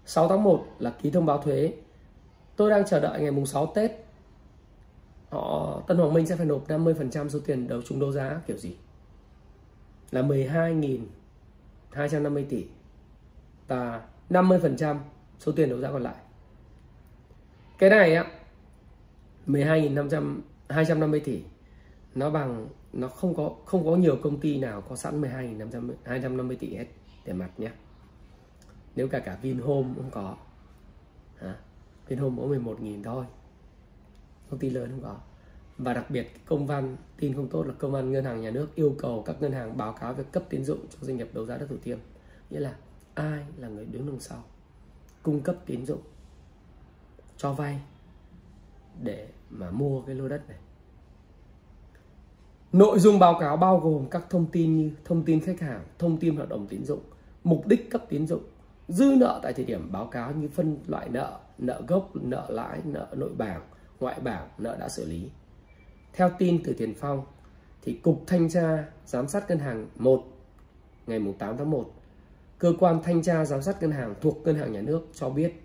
[0.06, 1.74] 6 tháng 1 là ký thông báo thuế.
[2.56, 3.92] Tôi đang chờ đợi ngày mùng 6 Tết.
[5.30, 8.58] Họ, Tân Hoàng Minh sẽ phải nộp 50% số tiền đấu trúng đấu giá, kiểu
[8.58, 8.76] gì?
[10.12, 12.66] Là 12.250 tỷ
[13.68, 14.98] và 50%
[15.40, 16.16] số tiền đấu giá còn lại.
[17.78, 18.26] Cái này á
[19.48, 21.44] 12.500 250 tỷ,
[22.16, 26.58] nó bằng nó không có không có nhiều công ty nào có sẵn 12.500 250
[26.58, 26.86] tỷ hết
[27.26, 27.72] tiền mặt nhé.
[28.96, 30.38] Nếu cả cả Vinhome cũng có.
[31.36, 31.56] Hả?
[32.08, 33.26] Vinhome có 11.000 thôi.
[34.50, 35.18] Công ty lớn không có.
[35.78, 38.76] Và đặc biệt công văn, tin không tốt là công văn ngân hàng nhà nước
[38.76, 41.46] yêu cầu các ngân hàng báo cáo việc cấp tín dụng cho doanh nghiệp đấu
[41.46, 41.98] giá đất thủ thiêm.
[42.50, 42.76] Nghĩa là
[43.14, 44.44] ai là người đứng đằng sau?
[45.24, 46.02] Cung cấp tín dụng
[47.38, 47.82] cho vay
[49.02, 50.58] để mà mua cái lô đất này
[52.74, 56.18] nội dung báo cáo bao gồm các thông tin như thông tin khách hàng, thông
[56.18, 57.02] tin hợp đồng tín dụng,
[57.44, 58.44] mục đích cấp tín dụng,
[58.88, 62.80] dư nợ tại thời điểm báo cáo như phân loại nợ nợ gốc, nợ lãi,
[62.84, 63.62] nợ nội bảng,
[64.00, 65.30] ngoại bảng, nợ đã xử lý.
[66.14, 67.24] Theo tin từ Tiền Phong,
[67.82, 70.24] thì cục thanh tra giám sát ngân hàng 1
[71.08, 71.92] ngày 8 tháng 1
[72.60, 75.61] cơ quan thanh tra giám sát ngân hàng thuộc ngân hàng nhà nước cho biết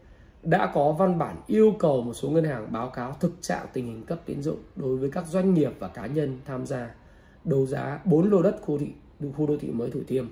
[0.47, 3.87] đã có văn bản yêu cầu một số ngân hàng báo cáo thực trạng tình
[3.87, 6.95] hình cấp tín dụng đối với các doanh nghiệp và cá nhân tham gia
[7.45, 8.87] đấu giá 4 lô đất khu thị
[9.37, 10.27] khu đô thị mới Thủ Thiêm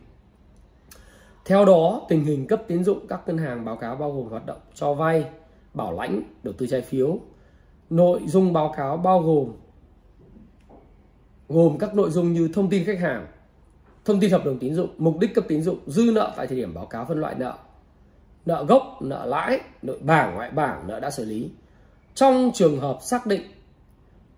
[1.44, 4.46] theo đó, tình hình cấp tín dụng các ngân hàng báo cáo bao gồm hoạt
[4.46, 5.24] động cho vay,
[5.74, 7.18] bảo lãnh, đầu tư trái phiếu.
[7.90, 9.52] Nội dung báo cáo bao gồm
[11.48, 13.26] gồm các nội dung như thông tin khách hàng,
[14.04, 16.56] thông tin hợp đồng tín dụng mục đích cấp tín dụng dư nợ tại thời
[16.56, 17.58] điểm báo cáo phân loại nợ
[18.46, 21.50] nợ gốc, nợ lãi nội bảng, ngoại bảng nợ đã xử lý.
[22.14, 23.42] Trong trường hợp xác định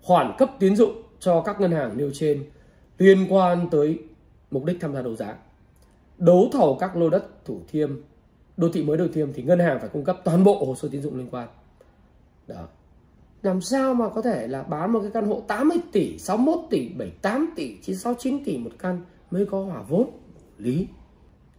[0.03, 2.45] khoản cấp tín dụng cho các ngân hàng nêu trên
[2.99, 3.99] liên quan tới
[4.51, 5.37] mục đích tham gia đấu giá,
[6.19, 7.91] đấu thầu các lô đất thủ thiêm,
[8.57, 10.89] đô thị mới thủ thiêm thì ngân hàng phải cung cấp toàn bộ hồ sơ
[10.89, 11.49] tín dụng liên quan.
[12.47, 12.69] Đó.
[13.43, 16.89] Làm sao mà có thể là bán một cái căn hộ 80 tỷ 61 tỷ
[16.89, 19.01] 78 tỷ 969 tỷ một căn
[19.31, 20.11] mới có hỏa vốn?
[20.59, 20.87] Lý.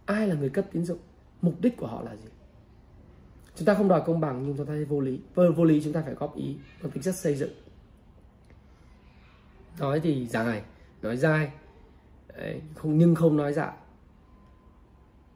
[0.06, 0.98] Ai là người cấp tín dụng?
[1.42, 2.28] Mục đích của họ là gì?
[3.58, 5.20] Chúng ta không đòi công bằng nhưng chúng ta thấy vô lý.
[5.34, 7.50] Vô, vô lý chúng ta phải góp ý bằng tính chất xây dựng.
[9.78, 10.62] Nói thì dài
[11.02, 11.50] nói dai.
[12.36, 13.72] Đấy, không nhưng không nói dạ.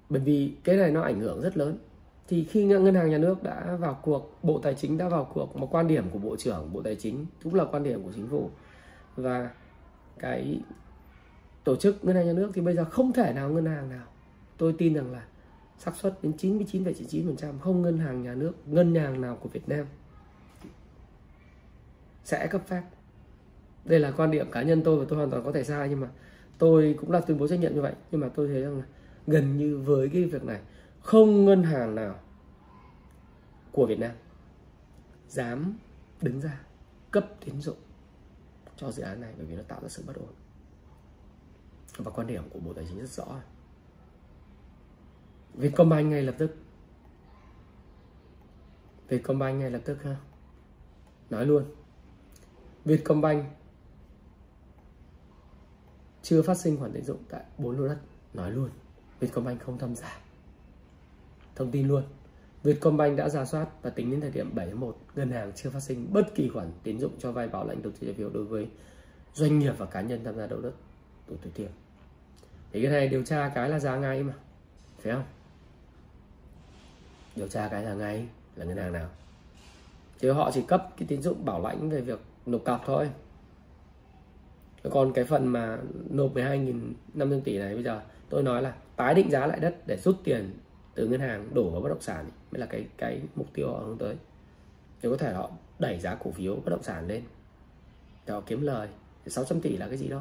[0.08, 1.78] Bởi vì cái này nó ảnh hưởng rất lớn.
[2.28, 5.56] Thì khi ngân hàng nhà nước đã vào cuộc bộ tài chính đã vào cuộc
[5.56, 8.28] mà quan điểm của bộ trưởng bộ tài chính cũng là quan điểm của chính
[8.28, 8.50] phủ.
[9.16, 9.50] Và
[10.18, 10.60] cái
[11.64, 14.06] tổ chức ngân hàng nhà nước thì bây giờ không thể nào ngân hàng nào.
[14.58, 15.22] Tôi tin rằng là
[15.84, 19.86] xác suất đến 99,99% không ngân hàng nhà nước ngân hàng nào của Việt Nam
[22.24, 22.82] sẽ cấp phép.
[23.84, 26.00] Đây là quan điểm cá nhân tôi và tôi hoàn toàn có thể sai nhưng
[26.00, 26.08] mà
[26.58, 27.94] tôi cũng là tuyên bố trách nhiệm như vậy.
[28.10, 28.84] Nhưng mà tôi thấy rằng là
[29.26, 30.60] gần như với cái việc này
[31.00, 32.14] không ngân hàng nào
[33.72, 34.12] của Việt Nam
[35.28, 35.74] dám
[36.20, 36.60] đứng ra
[37.10, 37.78] cấp tín dụng
[38.76, 40.32] cho dự án này bởi vì nó tạo ra sự bất ổn.
[41.96, 43.40] Và quan điểm của Bộ Tài chính rất rõ.
[45.54, 46.56] Vietcombank ngay lập tức.
[49.08, 50.16] Vietcombank ngay lập tức ha.
[51.30, 51.64] Nói luôn.
[52.84, 53.46] Vietcombank
[56.22, 57.98] chưa phát sinh khoản tín dụng tại bốn lô đất.
[58.34, 58.70] Nói luôn.
[59.20, 60.18] Vietcombank không tham gia.
[61.54, 62.02] Thông tin luôn.
[62.62, 65.70] Vietcombank đã giả soát và tính đến thời điểm 7 tháng 1 ngân hàng chưa
[65.70, 68.30] phát sinh bất kỳ khoản tín dụng cho vay bảo lãnh đầu tư trái phiếu
[68.30, 68.68] đối với
[69.34, 70.72] doanh nghiệp và cá nhân tham gia đấu đất,
[71.26, 71.70] tổ tuổi tiền
[72.72, 74.34] thì cái này điều tra cái là ra ngay mà.
[75.02, 75.24] Phải không?
[77.36, 78.26] Điều tra cái là ngay
[78.56, 79.08] là ngân hàng nào?
[80.18, 83.10] Chứ họ chỉ cấp cái tín dụng bảo lãnh về việc nộp cọc thôi.
[84.90, 85.78] Còn cái phần mà
[86.10, 89.96] nộp 12.500 tỷ này bây giờ, tôi nói là tái định giá lại đất để
[89.96, 90.58] rút tiền
[90.94, 93.78] từ ngân hàng đổ vào bất động sản mới là cái cái mục tiêu họ
[93.78, 94.16] hướng tới.
[95.02, 97.22] Thì có thể họ đẩy giá cổ phiếu bất động sản lên.
[98.26, 98.88] Để họ kiếm lời
[99.26, 100.20] 600 tỷ là cái gì đâu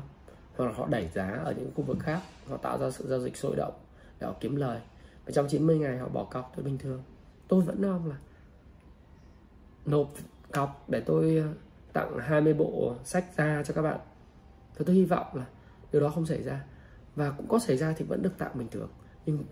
[0.58, 3.20] hoặc là họ đẩy giá ở những khu vực khác, họ tạo ra sự giao
[3.20, 3.74] dịch sôi động
[4.20, 4.80] để họ kiếm lời
[5.26, 7.04] và trong 90 ngày họ bỏ cọc tôi bình thường.
[7.48, 8.16] Tôi vẫn mong là
[9.86, 10.14] nộp
[10.52, 11.54] cọc để tôi ờ,
[11.94, 14.00] tặng 20 bộ sách ra cho các bạn.
[14.76, 15.46] Thì tôi hy vọng là
[15.92, 16.64] điều đó không xảy ra.
[17.16, 18.90] Và cũng có xảy ra thì vẫn được tặng bình thường.
[19.26, 19.44] Nhưng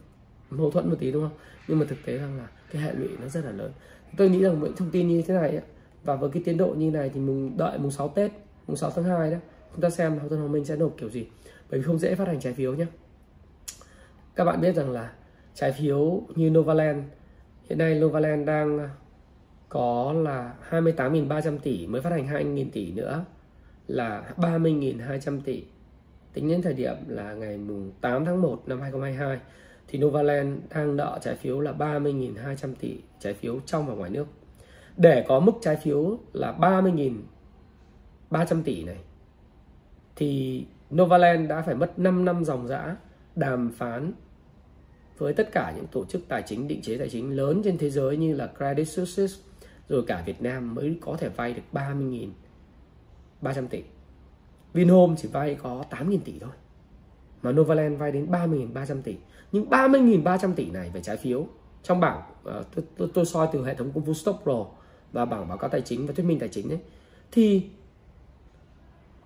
[0.49, 1.37] mâu thuẫn một tí đúng không?
[1.67, 3.71] Nhưng mà thực tế rằng là cái hệ lụy nó rất là lớn.
[4.17, 5.65] Tôi nghĩ rằng những thông tin như thế này ấy,
[6.03, 8.31] và với cái tiến độ như này thì mình đợi mùng 6 Tết
[8.67, 9.37] mùng 6 tháng 2 đó
[9.71, 11.27] chúng ta xem Hậu Tân Hoàng Minh sẽ nộp kiểu gì.
[11.69, 12.85] Bởi vì không dễ phát hành trái phiếu nhé
[14.35, 15.13] các bạn biết rằng là
[15.59, 17.03] trái phiếu như Novaland
[17.69, 18.89] hiện nay Novaland đang
[19.69, 23.25] có là 28.300 tỷ mới phát hành 2.000 tỷ nữa,
[23.87, 25.63] là 30.200 tỷ
[26.33, 29.39] tính đến thời điểm là ngày mùng 8 tháng 1 năm 2022
[29.87, 34.27] thì Novaland đang nợ trái phiếu là 30.200 tỷ trái phiếu trong và ngoài nước.
[34.97, 38.97] Để có mức trái phiếu là 30.300 tỷ này,
[40.15, 42.95] thì Novaland đã phải mất 5 năm dòng dã
[43.35, 44.13] đàm phán
[45.19, 47.89] với tất cả những tổ chức tài chính định chế tài chính lớn trên thế
[47.89, 49.35] giới như là Credit Suisse
[49.89, 52.29] rồi cả Việt Nam mới có thể vay được 30.000
[53.41, 53.83] 300 tỷ.
[54.73, 56.51] Vinhome chỉ vay có 8.000 tỷ thôi.
[57.41, 59.15] Mà Novaland vay đến 30.300 tỷ
[59.51, 61.47] nhưng 30.300 tỷ này về trái phiếu
[61.83, 64.13] trong bảng uh, tôi, tôi, tôi soi từ hệ thống của phu
[64.43, 64.65] Pro
[65.11, 66.79] và bảng báo cáo tài chính và thuyết minh tài chính đấy
[67.31, 67.69] thì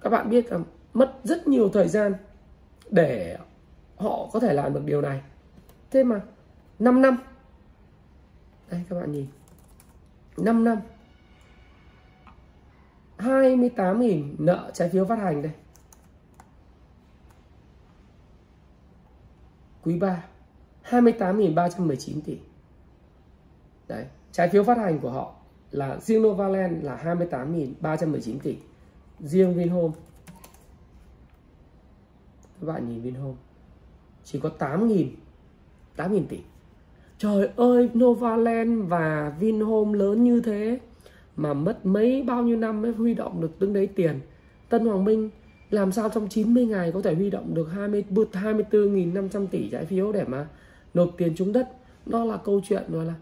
[0.02, 0.60] các bạn biết là
[0.94, 2.14] mất rất nhiều thời gian
[2.90, 3.38] để
[3.96, 5.22] họ có thể làm được điều này
[5.94, 6.22] thế mà
[6.80, 7.18] 5 năm.
[8.70, 9.28] Đây, các bạn nhìn.
[10.38, 10.78] 5 năm.
[13.18, 15.52] 28.000 nợ trái phiếu phát hành đây.
[19.84, 20.24] Quý 3
[20.90, 22.40] 28.319 tỷ.
[23.88, 25.36] Đấy, trái phiếu phát hành của họ
[25.72, 28.58] là riêng Novaland là 28.319 tỷ.
[29.20, 29.94] Riêng Vinhome.
[32.62, 33.38] Các bạn nhìn Vinhome.
[34.24, 35.10] Chỉ có 8.000
[35.98, 36.40] 8.000 tỷ.
[37.18, 40.80] Trời ơi, Novaland và Vinhome lớn như thế
[41.36, 44.20] mà mất mấy bao nhiêu năm mới huy động được tương đấy tiền.
[44.70, 45.30] Tân Hoàng Minh,
[45.70, 50.12] làm sao trong 90 ngày có thể huy động được 20 24.500 tỷ trái phiếu
[50.12, 50.48] để mà
[50.94, 51.70] nộp tiền trúng đất?
[52.06, 53.14] Đó là câu chuyện gọi là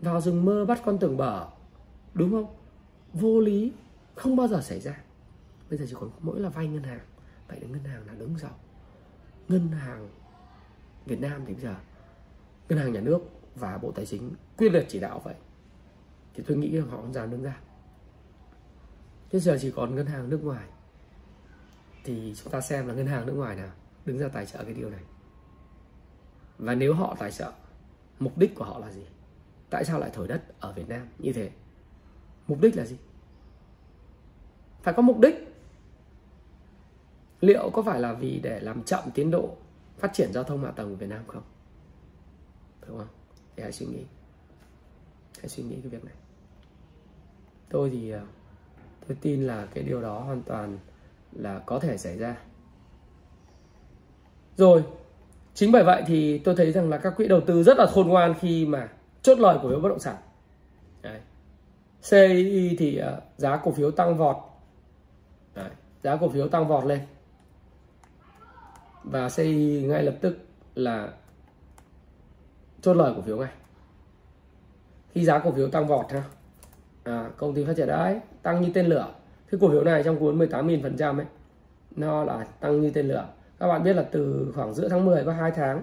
[0.00, 1.46] vào rừng mơ bắt con tưởng bở,
[2.14, 2.46] đúng không?
[3.12, 3.72] Vô lý,
[4.14, 5.00] không bao giờ xảy ra.
[5.70, 7.00] Bây giờ chỉ còn mỗi là vay ngân hàng.
[7.48, 8.50] Vậy là ngân hàng là đứng giàu
[9.48, 10.08] ngân hàng
[11.06, 11.74] Việt Nam thì bây giờ
[12.68, 13.20] ngân hàng nhà nước
[13.54, 15.34] và bộ tài chính quyết liệt chỉ đạo vậy.
[16.34, 17.60] Thì tôi nghĩ là họ không dám đứng ra.
[19.30, 20.64] Thế giờ chỉ còn ngân hàng nước ngoài.
[22.04, 23.70] Thì chúng ta xem là ngân hàng nước ngoài nào
[24.04, 25.02] đứng ra tài trợ cái điều này.
[26.58, 27.52] Và nếu họ tài trợ,
[28.18, 29.06] mục đích của họ là gì?
[29.70, 31.50] Tại sao lại thổi đất ở Việt Nam như thế?
[32.48, 32.96] Mục đích là gì?
[34.82, 35.48] Phải có mục đích.
[37.40, 39.56] Liệu có phải là vì để làm chậm tiến độ
[40.02, 41.42] phát triển giao thông hạ tầng của Việt Nam không?
[42.86, 43.08] Đúng không?
[43.56, 44.04] Thì hãy suy nghĩ.
[45.38, 46.14] Hãy suy nghĩ cái việc này.
[47.68, 48.20] Tôi thì ờ,
[49.08, 50.78] tôi tin là cái điều đó hoàn toàn
[51.32, 52.36] là có thể xảy ra.
[54.56, 54.84] Rồi,
[55.54, 58.08] chính bởi vậy thì tôi thấy rằng là các quỹ đầu tư rất là khôn
[58.08, 58.88] ngoan khi mà
[59.22, 60.16] chốt lời cổ phiếu bất động sản.
[61.02, 61.20] Đấy.
[62.10, 64.36] CI thì ờ, giá cổ phiếu tăng vọt.
[65.54, 65.70] Đấy.
[66.02, 67.00] giá cổ phiếu tăng vọt lên
[69.12, 69.54] và xây
[69.88, 70.38] ngay lập tức
[70.74, 71.08] là
[72.80, 73.50] chốt lời cổ phiếu ngay.
[75.10, 76.22] Khi giá cổ phiếu tăng vọt ha.
[77.04, 79.08] À, công ty phát triển đấy tăng như tên lửa.
[79.50, 81.26] Cái cổ phiếu này trong cuốn 18.000 phần trăm ấy
[81.96, 83.28] nó là tăng như tên lửa.
[83.58, 85.82] Các bạn biết là từ khoảng giữa tháng 10 có 2 tháng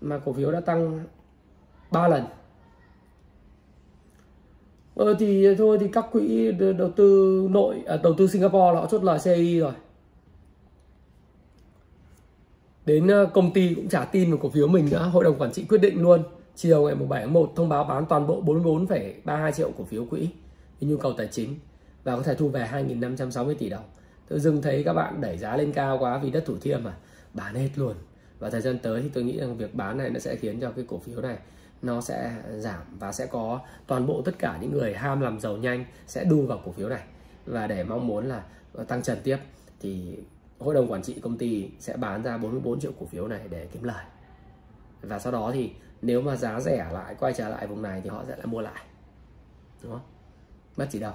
[0.00, 1.04] mà cổ phiếu đã tăng
[1.90, 2.24] 3 lần.
[4.94, 9.04] Ờ thì thôi thì các quỹ đầu tư nội à, đầu tư Singapore họ chốt
[9.04, 9.72] lời CI rồi
[12.90, 15.52] đến ờ, công ty cũng trả tin vào cổ phiếu mình nữa hội đồng quản
[15.52, 16.22] trị quyết định luôn.
[16.56, 20.28] Chiều ngày 7 tháng 1 thông báo bán toàn bộ 44,32 triệu cổ phiếu quỹ
[20.80, 21.54] vì nhu cầu tài chính
[22.04, 23.84] và có thể thu về 2.560 tỷ đồng.
[24.28, 26.94] Tự dưng thấy các bạn đẩy giá lên cao quá vì đất thủ thiêm mà
[27.34, 27.94] bán hết luôn.
[28.38, 30.70] Và thời gian tới thì tôi nghĩ rằng việc bán này nó sẽ khiến cho
[30.70, 31.38] cái cổ phiếu này
[31.82, 35.56] nó sẽ giảm và sẽ có toàn bộ tất cả những người ham làm giàu
[35.56, 37.02] nhanh sẽ đu vào cổ phiếu này.
[37.46, 39.36] Và để mong muốn là ờ, tăng trần tiếp
[39.80, 40.16] thì
[40.60, 43.68] hội đồng quản trị công ty sẽ bán ra 44 triệu cổ phiếu này để
[43.72, 44.04] kiếm lời.
[45.02, 45.70] Và sau đó thì
[46.02, 48.60] nếu mà giá rẻ lại, quay trở lại vùng này thì họ sẽ lại mua
[48.60, 48.84] lại.
[49.82, 50.02] Đúng không?
[50.76, 51.14] Mất chỉ đâu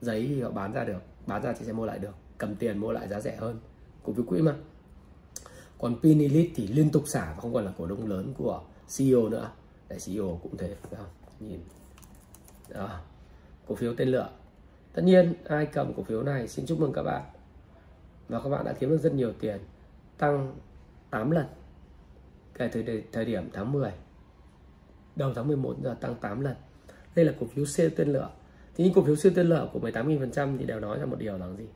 [0.00, 2.14] giấy thì họ bán ra được, bán ra thì sẽ mua lại được.
[2.38, 3.60] Cầm tiền mua lại giá rẻ hơn.
[4.02, 4.54] Cổ phiếu quỹ mà.
[5.78, 8.62] Còn Pinilit thì liên tục xả và không còn là cổ đông lớn của
[8.96, 9.50] CEO nữa.
[9.88, 11.06] Đại CEO cũng thế không?
[11.40, 11.60] Nhìn.
[12.68, 13.00] Đó.
[13.66, 14.30] cổ phiếu tên lửa.
[14.92, 16.48] Tất nhiên, ai cầm cổ phiếu này?
[16.48, 17.22] Xin chúc mừng các bạn
[18.28, 19.58] và các bạn đã kiếm được rất nhiều tiền,
[20.18, 20.56] tăng
[21.10, 21.46] 8 lần
[22.54, 23.92] kể từ thời điểm tháng 10
[25.16, 26.56] đầu tháng 11 giờ tăng 8 lần.
[27.14, 28.30] Đây là cổ phiếu siêu tên lửa
[28.74, 31.38] thì những cổ phiếu siêu tên lửa của 18.000% thì đều nói ra một điều
[31.38, 31.66] là gì?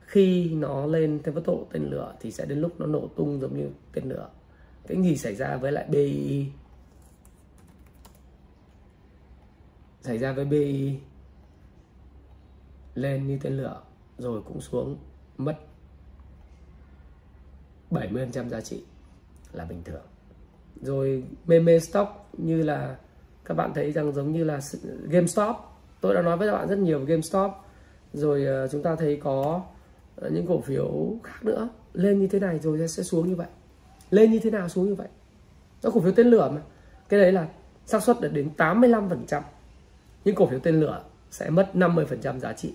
[0.00, 3.40] Khi nó lên theo tốc độ tên lửa thì sẽ đến lúc nó nổ tung
[3.40, 4.30] giống như tên lửa
[4.86, 6.46] cái gì xảy ra với lại BI
[10.00, 10.98] xảy ra với BI
[12.94, 13.82] lên như tên lửa
[14.18, 14.98] rồi cũng xuống,
[15.38, 15.56] mất
[17.94, 18.82] 70% giá trị
[19.52, 20.02] là bình thường.
[20.82, 22.96] Rồi meme stock như là
[23.44, 24.60] các bạn thấy rằng giống như là
[25.08, 25.56] GameStop.
[26.00, 27.50] Tôi đã nói với các bạn rất nhiều về GameStop.
[28.12, 29.62] Rồi ờ, chúng ta thấy có
[30.16, 31.68] ờ, những cổ phiếu khác nữa.
[31.92, 33.46] Lên như thế này rồi sẽ xuống như vậy.
[34.10, 35.08] Lên như thế nào xuống như vậy?
[35.82, 36.62] Nó cổ phiếu tên lửa mà.
[37.08, 37.48] Cái đấy là
[37.86, 39.42] xác suất được đến 85%
[40.24, 42.72] những cổ phiếu tên lửa sẽ mất 50% giá trị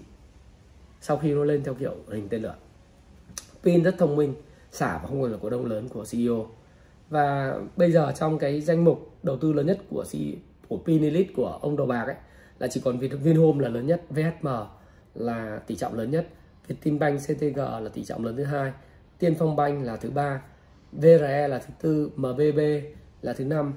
[1.01, 2.55] sau khi nó lên theo kiểu hình tên lửa.
[3.63, 4.33] Pin rất thông minh
[4.71, 6.47] xả và không còn là cổ đông lớn của CEO
[7.09, 10.35] và bây giờ trong cái danh mục đầu tư lớn nhất của CEO,
[10.67, 12.15] của Pinelit của ông đầu bạc ấy
[12.59, 14.47] là chỉ còn Vinhome là lớn nhất VHM
[15.15, 16.27] là tỷ trọng lớn nhất
[16.67, 18.71] Vietinbank CTG là tỷ trọng lớn thứ hai
[19.19, 20.41] Tiên Phong Bank là thứ ba
[20.91, 22.59] VRE là thứ tư MBB
[23.21, 23.73] là thứ năm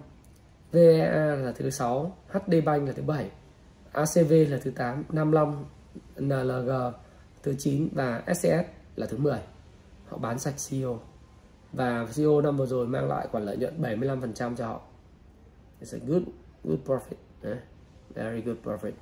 [0.72, 3.30] VEA là thứ sáu HD Bank là thứ bảy
[3.92, 5.64] ACV là thứ 8 Nam Long
[6.16, 6.70] NLG
[7.42, 8.66] thứ 9 và SCS
[8.96, 9.38] là thứ 10
[10.12, 11.00] họ bán sạch CEO
[11.72, 14.80] và CEO năm vừa rồi mang lại khoản lợi nhuận 75% cho họ.
[15.80, 16.22] It's a good
[16.64, 17.54] good profit.
[18.14, 18.92] Very good profit.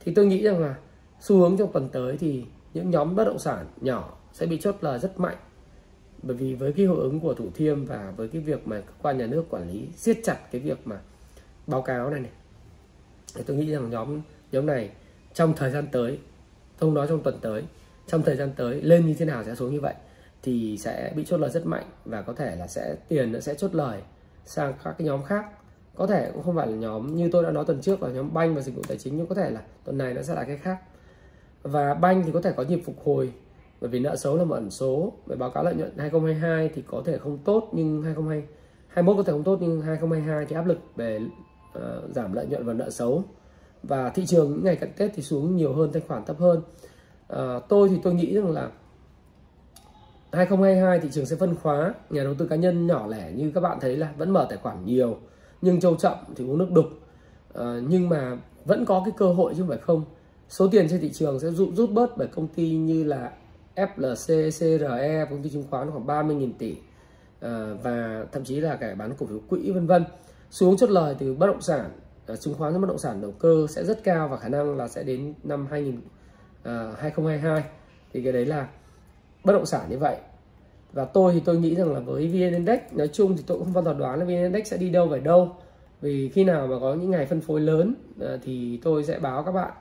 [0.00, 0.74] Thì tôi nghĩ rằng là
[1.20, 2.44] xu hướng trong tuần tới thì
[2.74, 5.36] những nhóm bất động sản nhỏ sẽ bị chốt lời rất mạnh.
[6.22, 8.92] Bởi vì với cái hiệu ứng của thủ thiêm và với cái việc mà cơ
[9.02, 11.00] quan nhà nước quản lý siết chặt cái việc mà
[11.66, 12.32] báo cáo này này,
[13.34, 14.20] thì tôi nghĩ rằng nhóm
[14.52, 14.90] nhóm này
[15.34, 16.18] trong thời gian tới
[16.80, 17.64] không nói trong tuần tới,
[18.06, 19.94] trong thời gian tới lên như thế nào sẽ xuống như vậy
[20.42, 23.54] thì sẽ bị chốt lời rất mạnh và có thể là sẽ tiền nó sẽ
[23.54, 24.00] chốt lời
[24.44, 25.44] sang các cái nhóm khác.
[25.94, 28.34] Có thể cũng không phải là nhóm như tôi đã nói tuần trước là nhóm
[28.34, 30.44] banh và dịch vụ tài chính nhưng có thể là tuần này nó sẽ là
[30.44, 30.78] cái khác.
[31.62, 33.32] Và banh thì có thể có nhịp phục hồi
[33.80, 35.12] bởi vì nợ xấu là một ẩn số.
[35.26, 39.32] Về báo cáo lợi nhuận 2022 thì có thể không tốt nhưng 2021 có thể
[39.32, 41.20] không tốt nhưng 2022 thì áp lực về
[41.78, 41.82] uh,
[42.14, 43.24] giảm lợi nhuận và nợ xấu.
[43.82, 46.62] Và thị trường những ngày cận Tết thì xuống nhiều hơn thanh khoản thấp hơn.
[47.32, 47.38] Uh,
[47.68, 48.70] tôi thì tôi nghĩ rằng là
[50.32, 51.94] 2022 thị trường sẽ phân khóa.
[52.10, 54.58] Nhà đầu tư cá nhân nhỏ lẻ như các bạn thấy là vẫn mở tài
[54.58, 55.18] khoản nhiều
[55.62, 56.86] nhưng châu chậm thì uống nước đục.
[57.54, 60.04] À, nhưng mà vẫn có cái cơ hội chứ không phải không.
[60.48, 63.32] Số tiền trên thị trường sẽ rút, rút bớt bởi công ty như là
[63.76, 66.76] FLC, CRE, công ty chứng khoán khoảng 30.000 tỷ.
[67.40, 70.04] À, và thậm chí là cả bán cổ phiếu quỹ vân vân.
[70.50, 71.90] Xuống chốt lời từ bất động sản
[72.26, 74.88] à, chứng khoán bất động sản đầu cơ sẽ rất cao và khả năng là
[74.88, 76.00] sẽ đến năm 2000
[76.62, 77.64] à, 2022
[78.12, 78.68] thì cái đấy là
[79.44, 80.16] bất động sản như vậy.
[80.92, 83.64] Và tôi thì tôi nghĩ rằng là với VN Index, nói chung thì tôi cũng
[83.64, 85.56] không bao giờ đoán là VN Index sẽ đi đâu về đâu.
[86.00, 89.42] Vì khi nào mà có những ngày phân phối lớn ờ, thì tôi sẽ báo
[89.42, 89.72] các bạn.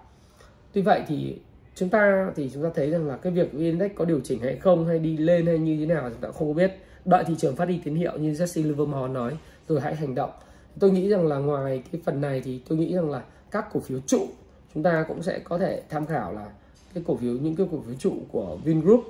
[0.73, 1.39] Tuy vậy thì
[1.75, 4.39] chúng ta, thì chúng ta thấy rằng là cái việc VN Index có điều chỉnh
[4.39, 6.71] hay không, hay đi lên hay như thế nào chúng ta không có biết.
[7.05, 9.37] Đợi thị trường phát đi tín hiệu như Jesse Livermore nói
[9.67, 10.31] rồi hãy hành động.
[10.79, 13.79] Tôi nghĩ rằng là ngoài cái phần này thì tôi nghĩ rằng là các cổ
[13.79, 14.27] phiếu trụ,
[14.73, 16.45] chúng ta cũng sẽ có thể tham khảo là
[16.93, 19.03] cái cổ phiếu, những cái cổ phiếu trụ của Vingroup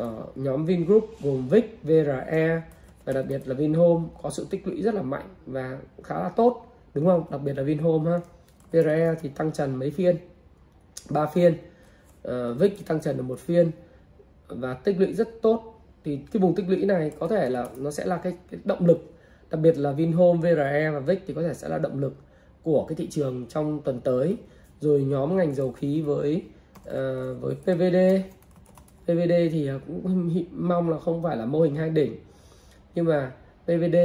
[0.00, 2.62] uh, nhóm Vingroup gồm Vic, VRE
[3.04, 6.28] và đặc biệt là Vinhome có sự tích lũy rất là mạnh và khá là
[6.28, 7.24] tốt đúng không?
[7.30, 8.20] Đặc biệt là Vinhome ha.
[8.72, 10.16] VRE thì tăng trần mấy phiên?
[11.10, 11.54] Ba phiên.
[12.28, 13.70] Uh, Vic thì tăng trần được một phiên
[14.48, 15.80] và tích lũy rất tốt.
[16.04, 18.86] Thì cái vùng tích lũy này có thể là nó sẽ là cái, cái động
[18.86, 19.12] lực.
[19.50, 22.14] Đặc biệt là Vinhome, VRE và Vic thì có thể sẽ là động lực
[22.62, 24.36] của cái thị trường trong tuần tới.
[24.80, 26.42] Rồi nhóm ngành dầu khí với
[26.88, 26.92] uh,
[27.40, 28.26] với PVD
[29.14, 32.16] PVD thì à, cũng mong là không phải là mô hình hai đỉnh.
[32.94, 33.32] Nhưng mà
[33.64, 33.96] PVD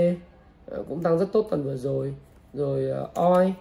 [0.71, 2.15] à, cũng tăng rất tốt tuần vừa rồi.
[2.53, 3.53] Rồi à, OI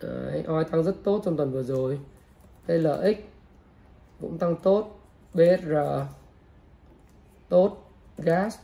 [0.00, 2.00] Đấy, OI tăng rất tốt trong tuần vừa rồi.
[2.66, 3.16] TLX
[4.20, 5.00] cũng tăng tốt.
[5.34, 5.74] BSR
[7.48, 7.92] tốt.
[8.18, 8.58] Gas.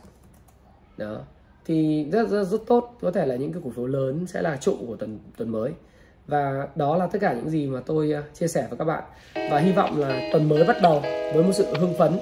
[0.97, 1.21] Đó.
[1.65, 2.97] Thì rất rất rất tốt.
[3.01, 5.71] Có thể là những cái cổ phiếu lớn sẽ là trụ của tuần tuần mới
[6.27, 9.03] và đó là tất cả những gì mà tôi à, chia sẻ với các bạn.
[9.51, 11.01] Và hy vọng là tuần mới bắt đầu
[11.33, 12.19] với một sự hưng phấn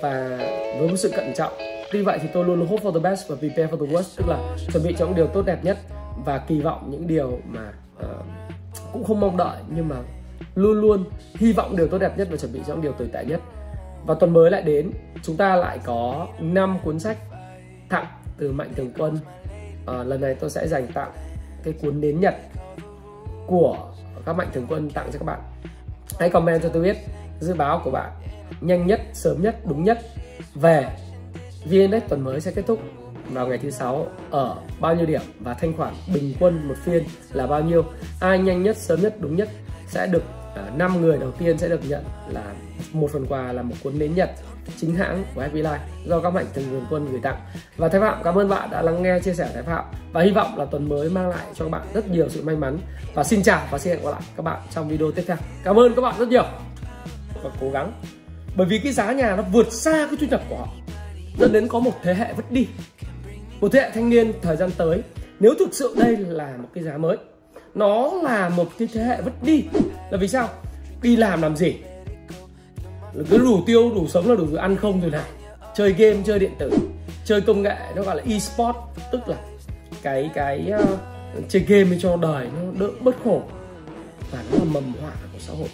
[0.00, 0.38] và
[0.78, 1.52] với một sự cẩn trọng.
[1.92, 4.16] Tuy vậy thì tôi luôn luôn hope for the best và prepare for the worst
[4.16, 5.78] tức là chuẩn bị cho những điều tốt đẹp nhất
[6.24, 8.26] và kỳ vọng những điều mà uh,
[8.92, 9.96] cũng không mong đợi nhưng mà
[10.54, 13.08] luôn luôn hy vọng điều tốt đẹp nhất và chuẩn bị cho những điều tồi
[13.12, 13.40] tệ nhất.
[14.06, 14.90] Và tuần mới lại đến
[15.22, 17.16] chúng ta lại có 5 cuốn sách
[17.88, 18.06] tặng
[18.38, 19.18] từ mạnh thường quân.
[19.86, 21.12] À, lần này tôi sẽ dành tặng
[21.62, 22.34] cái cuốn nến nhật
[23.46, 23.92] của
[24.26, 25.40] các mạnh thường quân tặng cho các bạn.
[26.20, 26.96] Hãy comment cho tôi biết
[27.40, 28.12] dự báo của bạn
[28.60, 29.98] nhanh nhất sớm nhất đúng nhất
[30.54, 30.96] về
[31.64, 32.80] VNX tuần mới sẽ kết thúc
[33.30, 37.04] vào ngày thứ sáu ở bao nhiêu điểm và thanh khoản bình quân một phiên
[37.32, 37.84] là bao nhiêu?
[38.20, 39.48] Ai nhanh nhất sớm nhất đúng nhất
[39.88, 40.22] sẽ được
[40.54, 42.54] à, uh, 5 người đầu tiên sẽ được nhận là
[42.92, 44.30] một phần quà là một cuốn nến nhật
[44.76, 47.36] chính hãng của Happy Life do các mạnh thường nguồn quân gửi tặng.
[47.76, 50.30] Và Thái Phạm, cảm ơn bạn đã lắng nghe chia sẻ Thái Phạm và hy
[50.30, 52.78] vọng là tuần mới mang lại cho các bạn rất nhiều sự may mắn.
[53.14, 55.36] Và xin chào và xin hẹn gặp lại các bạn trong video tiếp theo.
[55.64, 56.44] Cảm ơn các bạn rất nhiều.
[57.42, 57.92] Và cố gắng.
[58.56, 60.68] Bởi vì cái giá nhà nó vượt xa cái thu nhập của họ.
[61.38, 62.66] Dẫn đến có một thế hệ vứt đi.
[63.60, 65.02] Một thế hệ thanh niên thời gian tới.
[65.40, 67.16] Nếu thực sự đây là một cái giá mới,
[67.74, 69.64] nó là một cái thế hệ vứt đi,
[70.10, 70.48] là vì sao?
[71.02, 71.76] Đi làm làm gì?
[73.30, 75.30] Cứ đủ tiêu đủ sống là đủ ăn không rồi này.
[75.76, 76.70] Chơi game chơi điện tử
[77.24, 78.76] chơi công nghệ nó gọi là e-sport.
[79.12, 79.36] Tức là
[80.02, 80.98] cái cái uh,
[81.48, 83.42] chơi game cho đời nó đỡ bất khổ.
[84.32, 85.68] Và nó là mầm họa của xã hội.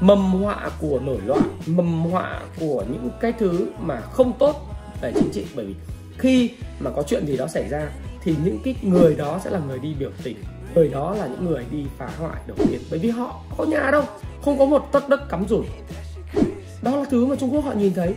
[0.00, 4.56] Mầm họa của nổi loạn mầm họa của những cái thứ mà không tốt
[5.00, 5.44] về chính trị.
[5.56, 5.74] Bởi vì
[6.18, 6.50] khi
[6.80, 7.90] mà có chuyện gì đó xảy ra
[8.22, 10.36] thì những cái người đó sẽ là người đi biểu tình.
[10.74, 13.88] Người đó là những người đi phá hoại đầu tiên bởi vì họ có nhà
[13.92, 14.02] đâu
[14.44, 15.64] không có một tấc đất cắm rủi
[16.82, 18.14] đó là thứ mà Trung Quốc họ nhìn thấy.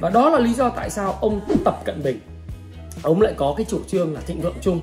[0.00, 2.20] Và đó là lý do tại sao ông Tập Cận Bình.
[3.02, 4.80] Ông lại có cái chủ trương là thịnh vượng chung.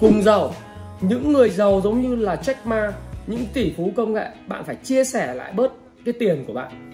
[0.00, 0.54] Cùng giàu,
[1.00, 2.92] những người giàu giống như là Jack Ma,
[3.26, 5.72] những tỷ phú công nghệ, bạn phải chia sẻ lại bớt
[6.04, 6.92] cái tiền của bạn.